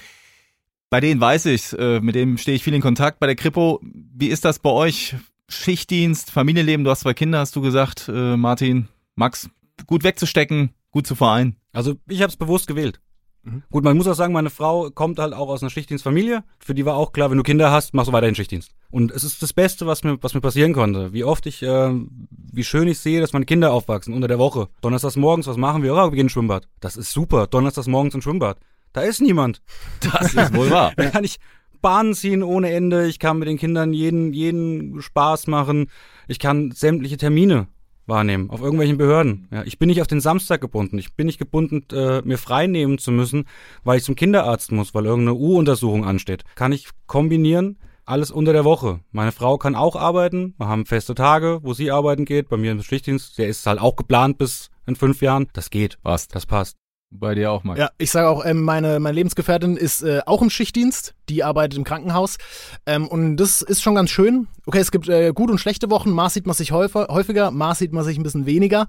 Bei 0.91 1.01
denen 1.01 1.21
weiß 1.21 1.47
ich, 1.47 1.73
äh, 1.79 2.01
mit 2.01 2.15
denen 2.15 2.39
stehe 2.39 2.57
ich 2.57 2.65
viel 2.65 2.75
in 2.75 2.81
Kontakt. 2.81 3.21
Bei 3.21 3.27
der 3.27 3.37
Kripo, 3.37 3.81
wie 3.83 4.29
ist 4.29 4.45
das 4.45 4.59
bei 4.59 4.71
euch? 4.71 5.15
Schichtdienst, 5.49 6.33
Familienleben, 6.33 6.85
du 6.85 6.91
hast 6.91 7.01
zwei 7.01 7.15
Kinder, 7.15 7.39
hast 7.39 7.55
du 7.55 7.61
gesagt, 7.61 8.09
äh, 8.09 8.37
Martin, 8.37 8.89
Max, 9.15 9.49
gut 9.87 10.03
wegzustecken, 10.03 10.71
gut 10.91 11.07
zu 11.07 11.15
vereinen. 11.15 11.57
Also 11.73 11.95
ich 12.09 12.23
habe 12.23 12.31
es 12.31 12.37
bewusst 12.37 12.67
gewählt. 12.67 13.01
Mhm. 13.47 13.63
Gut, 13.71 13.85
man 13.85 13.97
muss 13.97 14.09
auch 14.09 14.15
sagen, 14.15 14.33
meine 14.33 14.51
Frau 14.51 14.91
kommt 14.91 15.19
halt 15.19 15.33
auch 15.33 15.49
aus 15.49 15.63
einer 15.63 15.71
Schichtdienstfamilie. 15.71 16.43
Für 16.59 16.75
die 16.75 16.85
war 16.85 16.97
auch 16.97 17.13
klar, 17.13 17.31
wenn 17.31 17.37
du 17.37 17.45
Kinder 17.45 17.71
hast, 17.71 17.95
machst 17.95 18.09
du 18.09 18.13
weiterhin 18.13 18.35
Schichtdienst. 18.35 18.73
Und 18.91 19.13
es 19.13 19.25
ist 19.25 19.43
das 19.43 19.53
Beste, 19.53 19.87
was 19.87 20.03
mir, 20.03 20.19
was 20.21 20.35
mir 20.35 20.41
passieren 20.41 20.73
konnte. 20.73 21.13
Wie 21.13 21.25
oft 21.25 21.47
ich, 21.47 21.63
äh, 21.63 21.91
wie 22.31 22.65
schön 22.65 22.89
ich 22.89 22.99
sehe, 22.99 23.21
dass 23.21 23.33
meine 23.33 23.47
Kinder 23.47 23.73
aufwachsen 23.73 24.15
unter 24.15 24.29
der 24.29 24.39
Woche. 24.39 24.69
Donnerstags 24.81 25.17
morgens, 25.17 25.47
was 25.47 25.57
machen 25.57 25.83
wir? 25.83 25.95
Oh, 25.95 25.97
wir 25.97 26.11
gehen 26.11 26.27
ins 26.27 26.33
Schwimmbad. 26.33 26.67
Das 26.81 26.97
ist 26.97 27.13
super. 27.13 27.47
Donnerstags 27.47 27.87
morgens 27.87 28.15
ins 28.15 28.25
Schwimmbad. 28.25 28.59
Da 28.93 29.03
ist 29.03 29.21
niemand. 29.21 29.63
Das 30.01 30.35
ist 30.35 30.55
wohl 30.55 30.71
wahr. 30.71 30.93
Da 30.97 31.11
kann 31.11 31.25
ich 31.25 31.39
Bahnen 31.81 32.15
ziehen 32.15 32.43
ohne 32.43 32.73
Ende. 32.73 33.07
Ich 33.07 33.19
kann 33.21 33.39
mit 33.39 33.47
den 33.47 33.59
Kindern 33.59 33.93
jeden, 33.93 34.33
jeden 34.33 35.01
Spaß 35.01 35.47
machen. 35.47 35.89
Ich 36.27 36.41
kann 36.41 36.73
sämtliche 36.73 37.17
Termine 37.17 37.69
wahrnehmen 38.07 38.51
auf 38.51 38.61
irgendwelchen 38.61 38.99
Behörden. 38.99 39.49
Ja, 39.51 39.63
ich 39.65 39.79
bin 39.79 39.89
nicht 39.89 40.01
auf 40.01 40.07
den 40.07 40.21
Samstag 40.21 40.61
gebunden. 40.61 40.99
Ich 40.99 41.15
bin 41.15 41.27
nicht 41.27 41.39
gebunden, 41.39 41.85
äh, 41.93 42.23
mir 42.23 42.39
frei 42.39 42.67
nehmen 42.67 42.99
zu 42.99 43.11
müssen, 43.11 43.45
weil 43.85 43.99
ich 43.99 44.05
zum 44.05 44.15
Kinderarzt 44.15 44.73
muss, 44.73 44.95
weil 44.95 45.07
irgendeine 45.07 45.35
U-Untersuchung 45.35 46.05
ansteht. 46.05 46.45
Kann 46.55 46.73
ich 46.73 46.89
kombinieren. 47.07 47.79
Alles 48.05 48.31
unter 48.31 48.53
der 48.53 48.65
Woche. 48.65 49.01
Meine 49.11 49.33
Frau 49.33 49.59
kann 49.59 49.75
auch 49.75 49.97
arbeiten. 49.97 50.55
Wir 50.59 50.69
haben 50.69 50.87
feste 50.87 51.17
Tage, 51.17 51.59
wo 51.63 51.75
sie 51.75 51.91
arbeiten 51.91 52.25
geht. 52.25 52.49
Bei 52.49 52.57
mir 52.57 52.71
im 52.71 52.81
Schichtdienst. 52.81 53.37
Der 53.37 53.49
ist 53.49 53.67
halt 53.67 53.81
auch 53.81 53.97
geplant 53.97 54.39
bis 54.39 54.71
in 54.87 54.95
fünf 54.95 55.23
Jahren. 55.23 55.49
Das 55.55 55.71
geht. 55.71 56.01
Passt. 56.03 56.33
Das 56.35 56.47
passt. 56.47 56.86
Bei 57.19 57.35
dir 57.35 57.51
auch, 57.51 57.65
Max. 57.65 57.79
Ja, 57.79 57.91
ich 57.99 58.11
sage 58.11 58.29
auch, 58.29 58.45
ähm, 58.45 58.63
meine, 58.63 59.01
meine 59.01 59.15
Lebensgefährtin 59.15 59.77
ist 59.77 60.03
äh, 60.03 60.21
auch 60.27 60.43
im 60.43 60.51
Schichtdienst, 60.51 61.15
die 61.29 61.43
arbeitet 61.45 61.79
im 61.79 61.85
Krankenhaus. 61.85 62.37
Ähm, 62.85 63.09
und 63.09 63.37
das 63.37 63.63
ist 63.63 63.83
schon 63.83 63.95
ganz 63.95 64.11
schön. 64.11 64.49
Okay, 64.67 64.79
es 64.79 64.91
gibt 64.91 65.09
äh, 65.09 65.33
gute 65.33 65.53
und 65.53 65.59
schlechte 65.59 65.91
Wochen, 65.91 66.11
Maß 66.11 66.35
sieht 66.35 66.47
man 66.47 66.55
sich 66.55 66.73
häufiger, 66.73 67.51
Maß 67.51 67.79
sieht 67.79 67.93
man 67.93 68.05
sich 68.05 68.19
ein 68.19 68.23
bisschen 68.23 68.47
weniger, 68.47 68.87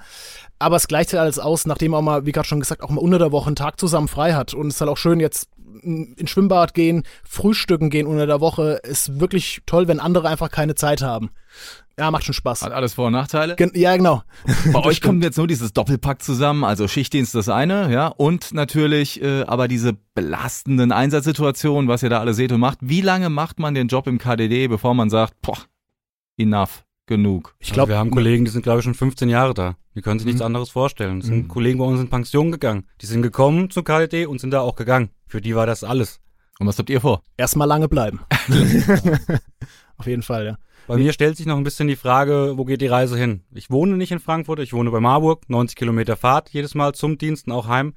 aber 0.59 0.75
es 0.75 0.87
gleicht 0.87 1.11
sich 1.11 1.19
alles 1.19 1.39
aus, 1.39 1.65
nachdem 1.65 1.93
auch 1.93 2.01
mal, 2.01 2.25
wie 2.25 2.31
gerade 2.31 2.47
schon 2.47 2.59
gesagt, 2.59 2.81
auch 2.81 2.89
mal 2.89 3.01
unter 3.01 3.19
der 3.19 3.31
Woche 3.31 3.47
einen 3.47 3.55
Tag 3.55 3.79
zusammen 3.79 4.07
frei 4.07 4.33
hat. 4.33 4.53
Und 4.53 4.67
es 4.67 4.75
ist 4.75 4.81
halt 4.81 4.89
auch 4.89 4.97
schön 4.97 5.19
jetzt 5.19 5.49
ins 5.81 6.29
Schwimmbad 6.29 6.73
gehen, 6.73 7.03
frühstücken 7.23 7.89
gehen 7.89 8.07
unter 8.07 8.27
der 8.27 8.41
Woche, 8.41 8.79
ist 8.83 9.19
wirklich 9.19 9.61
toll, 9.65 9.87
wenn 9.87 9.99
andere 9.99 10.27
einfach 10.27 10.49
keine 10.49 10.75
Zeit 10.75 11.01
haben. 11.01 11.29
Ja, 11.99 12.11
macht 12.11 12.25
schon 12.25 12.35
Spaß. 12.35 12.61
Hat 12.61 12.73
alles 12.73 12.93
Vor- 12.93 13.07
und 13.07 13.13
Nachteile. 13.13 13.55
Gen 13.55 13.71
ja, 13.73 13.95
genau. 13.97 14.21
Bei 14.71 14.83
euch 14.83 15.01
kommt 15.01 15.23
jetzt 15.23 15.37
nur 15.37 15.47
dieses 15.47 15.73
Doppelpack 15.73 16.21
zusammen, 16.21 16.63
also 16.63 16.87
Schichtdienst 16.87 17.33
das 17.33 17.49
eine, 17.49 17.91
ja, 17.91 18.07
und 18.07 18.53
natürlich 18.53 19.21
äh, 19.21 19.41
aber 19.43 19.67
diese 19.67 19.93
belastenden 20.13 20.91
Einsatzsituationen, 20.91 21.87
was 21.87 22.03
ihr 22.03 22.09
da 22.09 22.19
alle 22.19 22.35
seht 22.35 22.51
und 22.51 22.59
macht. 22.59 22.77
Wie 22.81 23.01
lange 23.01 23.29
macht 23.29 23.57
man 23.59 23.73
den 23.73 23.87
Job 23.87 24.05
im 24.05 24.19
KDD, 24.19 24.67
bevor 24.67 24.93
man 24.93 25.09
sagt, 25.09 25.41
boah, 25.41 25.57
enough, 26.37 26.85
genug? 27.07 27.55
Ich 27.59 27.73
glaube, 27.73 27.91
Also 27.91 27.95
wir 27.95 27.97
haben 27.97 28.11
Kollegen, 28.11 28.45
die 28.45 28.51
sind, 28.51 28.61
glaube 28.61 28.79
ich, 28.79 28.83
schon 28.83 28.93
15 28.93 29.27
Jahre 29.29 29.55
da. 29.55 29.75
Die 29.97 30.03
können 30.03 30.19
sich 30.19 30.27
nichts 30.27 30.41
Mhm. 30.41 30.45
anderes 30.45 30.69
vorstellen. 30.69 31.21
Das 31.21 31.27
sind 31.27 31.45
Mhm. 31.45 31.47
Kollegen 31.47 31.79
bei 31.79 31.85
uns 31.85 31.99
in 31.99 32.07
Pension 32.07 32.51
gegangen. 32.51 32.85
Die 33.01 33.07
sind 33.07 33.23
gekommen 33.23 33.71
zum 33.71 33.83
KDD 33.83 34.27
und 34.27 34.39
sind 34.39 34.51
da 34.51 34.61
auch 34.61 34.75
gegangen. 34.75 35.09
Für 35.25 35.41
die 35.41 35.55
war 35.55 35.65
das 35.65 35.83
alles. 35.83 36.21
Und 36.59 36.67
was 36.67 36.77
habt 36.77 36.91
ihr 36.91 37.01
vor? 37.01 37.23
Erstmal 37.35 37.67
lange 37.67 37.89
bleiben. 37.89 38.19
Auf 39.97 40.05
jeden 40.05 40.21
Fall, 40.21 40.45
ja. 40.45 40.57
Bei 40.85 40.97
mir 40.97 41.13
stellt 41.13 41.35
sich 41.35 41.47
noch 41.47 41.57
ein 41.57 41.63
bisschen 41.63 41.87
die 41.87 41.95
Frage, 41.95 42.53
wo 42.57 42.63
geht 42.63 42.81
die 42.81 42.87
Reise 42.87 43.17
hin? 43.17 43.41
Ich 43.55 43.71
wohne 43.71 43.97
nicht 43.97 44.11
in 44.11 44.19
Frankfurt, 44.19 44.59
ich 44.59 44.71
wohne 44.71 44.91
bei 44.91 44.99
Marburg, 44.99 45.49
90 45.49 45.75
Kilometer 45.75 46.15
Fahrt 46.15 46.49
jedes 46.51 46.75
Mal 46.75 46.93
zum 46.93 47.17
Dienst 47.17 47.47
und 47.47 47.53
auch 47.53 47.67
heim. 47.67 47.95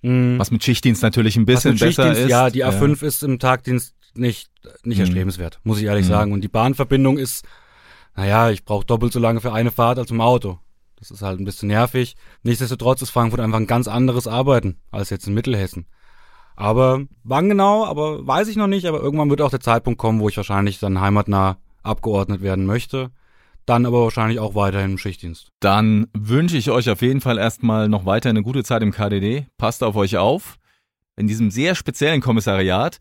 Mhm. 0.00 0.38
Was 0.38 0.50
mit 0.50 0.64
Schichtdienst 0.64 1.02
natürlich 1.02 1.36
ein 1.36 1.44
bisschen 1.44 1.76
besser 1.76 2.10
ist. 2.10 2.30
Ja, 2.30 2.48
die 2.48 2.64
A5 2.64 3.02
ja. 3.02 3.06
ist 3.06 3.22
im 3.22 3.38
Tagdienst 3.38 3.94
nicht, 4.14 4.50
nicht 4.82 4.96
mhm. 4.96 5.02
erstrebenswert, 5.02 5.60
muss 5.62 5.78
ich 5.78 5.84
ehrlich 5.84 6.06
mhm. 6.06 6.10
sagen. 6.10 6.32
Und 6.32 6.40
die 6.40 6.48
Bahnverbindung 6.48 7.18
ist, 7.18 7.44
naja, 8.16 8.48
ich 8.48 8.64
brauche 8.64 8.86
doppelt 8.86 9.12
so 9.12 9.20
lange 9.20 9.42
für 9.42 9.52
eine 9.52 9.70
Fahrt 9.70 9.98
als 9.98 10.10
im 10.10 10.22
Auto. 10.22 10.58
Das 11.10 11.18
ist 11.18 11.22
halt 11.22 11.38
ein 11.38 11.44
bisschen 11.44 11.68
nervig. 11.68 12.16
Nichtsdestotrotz 12.44 13.02
ist 13.02 13.10
Frankfurt 13.10 13.40
einfach 13.40 13.58
ein 13.58 13.66
ganz 13.66 13.88
anderes 13.88 14.26
Arbeiten 14.26 14.78
als 14.90 15.10
jetzt 15.10 15.26
in 15.26 15.34
Mittelhessen. 15.34 15.86
Aber 16.56 17.04
wann 17.24 17.48
genau, 17.50 17.84
aber 17.84 18.26
weiß 18.26 18.48
ich 18.48 18.56
noch 18.56 18.68
nicht, 18.68 18.86
aber 18.86 19.00
irgendwann 19.00 19.28
wird 19.28 19.42
auch 19.42 19.50
der 19.50 19.60
Zeitpunkt 19.60 19.98
kommen, 19.98 20.20
wo 20.20 20.30
ich 20.30 20.36
wahrscheinlich 20.38 20.78
dann 20.78 21.00
heimatnah 21.00 21.58
abgeordnet 21.82 22.40
werden 22.40 22.64
möchte. 22.64 23.10
Dann 23.66 23.84
aber 23.84 24.02
wahrscheinlich 24.02 24.38
auch 24.38 24.54
weiterhin 24.54 24.92
im 24.92 24.98
Schichtdienst. 24.98 25.52
Dann 25.60 26.06
wünsche 26.14 26.56
ich 26.56 26.70
euch 26.70 26.88
auf 26.88 27.02
jeden 27.02 27.20
Fall 27.20 27.38
erstmal 27.38 27.88
noch 27.88 28.06
weiter 28.06 28.30
eine 28.30 28.42
gute 28.42 28.64
Zeit 28.64 28.82
im 28.82 28.92
KDD. 28.92 29.46
Passt 29.58 29.82
auf 29.82 29.96
euch 29.96 30.16
auf. 30.16 30.56
In 31.16 31.26
diesem 31.26 31.50
sehr 31.50 31.74
speziellen 31.74 32.22
Kommissariat. 32.22 32.98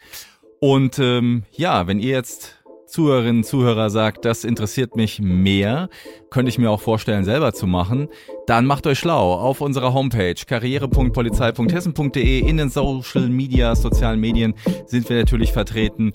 Und 0.59 0.99
ähm, 0.99 1.43
ja, 1.51 1.87
wenn 1.87 1.99
ihr 1.99 2.11
jetzt 2.11 2.62
Zuhörerinnen, 2.85 3.43
Zuhörer 3.43 3.89
sagt, 3.89 4.25
das 4.25 4.43
interessiert 4.43 4.95
mich 4.95 5.19
mehr, 5.19 5.89
könnte 6.29 6.49
ich 6.49 6.57
mir 6.57 6.69
auch 6.69 6.81
vorstellen, 6.81 7.23
selber 7.23 7.53
zu 7.53 7.65
machen, 7.65 8.09
dann 8.45 8.65
macht 8.65 8.85
euch 8.87 8.99
schlau 8.99 9.33
auf 9.33 9.61
unserer 9.61 9.93
Homepage 9.93 10.35
karriere.polizei.hessen.de 10.45 12.39
in 12.39 12.57
den 12.57 12.69
Social 12.69 13.29
Media, 13.29 13.75
sozialen 13.75 14.19
Medien 14.19 14.53
sind 14.85 15.09
wir 15.09 15.17
natürlich 15.17 15.53
vertreten. 15.53 16.13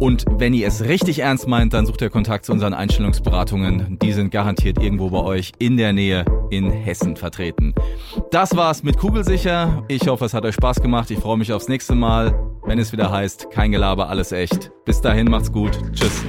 Und 0.00 0.24
wenn 0.30 0.54
ihr 0.54 0.66
es 0.68 0.84
richtig 0.84 1.20
ernst 1.20 1.48
meint, 1.48 1.74
dann 1.74 1.84
sucht 1.84 2.00
ihr 2.02 2.10
Kontakt 2.10 2.44
zu 2.44 2.52
unseren 2.52 2.72
Einstellungsberatungen. 2.72 3.98
Die 4.00 4.12
sind 4.12 4.30
garantiert 4.30 4.80
irgendwo 4.80 5.10
bei 5.10 5.18
euch 5.18 5.52
in 5.58 5.76
der 5.76 5.92
Nähe 5.92 6.24
in 6.50 6.70
Hessen 6.70 7.16
vertreten. 7.16 7.74
Das 8.30 8.56
war's 8.56 8.82
mit 8.82 8.96
Kugelsicher. 8.96 9.84
Ich 9.88 10.06
hoffe, 10.06 10.24
es 10.24 10.34
hat 10.34 10.44
euch 10.44 10.54
Spaß 10.54 10.80
gemacht. 10.80 11.10
Ich 11.10 11.18
freue 11.18 11.36
mich 11.36 11.52
aufs 11.52 11.68
nächste 11.68 11.94
Mal, 11.94 12.32
wenn 12.64 12.78
es 12.78 12.92
wieder 12.92 13.10
heißt, 13.10 13.50
kein 13.50 13.72
Gelaber, 13.72 14.08
alles 14.08 14.32
echt. 14.32 14.70
Bis 14.84 15.00
dahin, 15.00 15.28
macht's 15.28 15.52
gut. 15.52 15.78
Tschüss. 15.92 16.24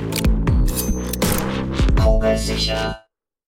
Kugelsicher. 2.02 3.09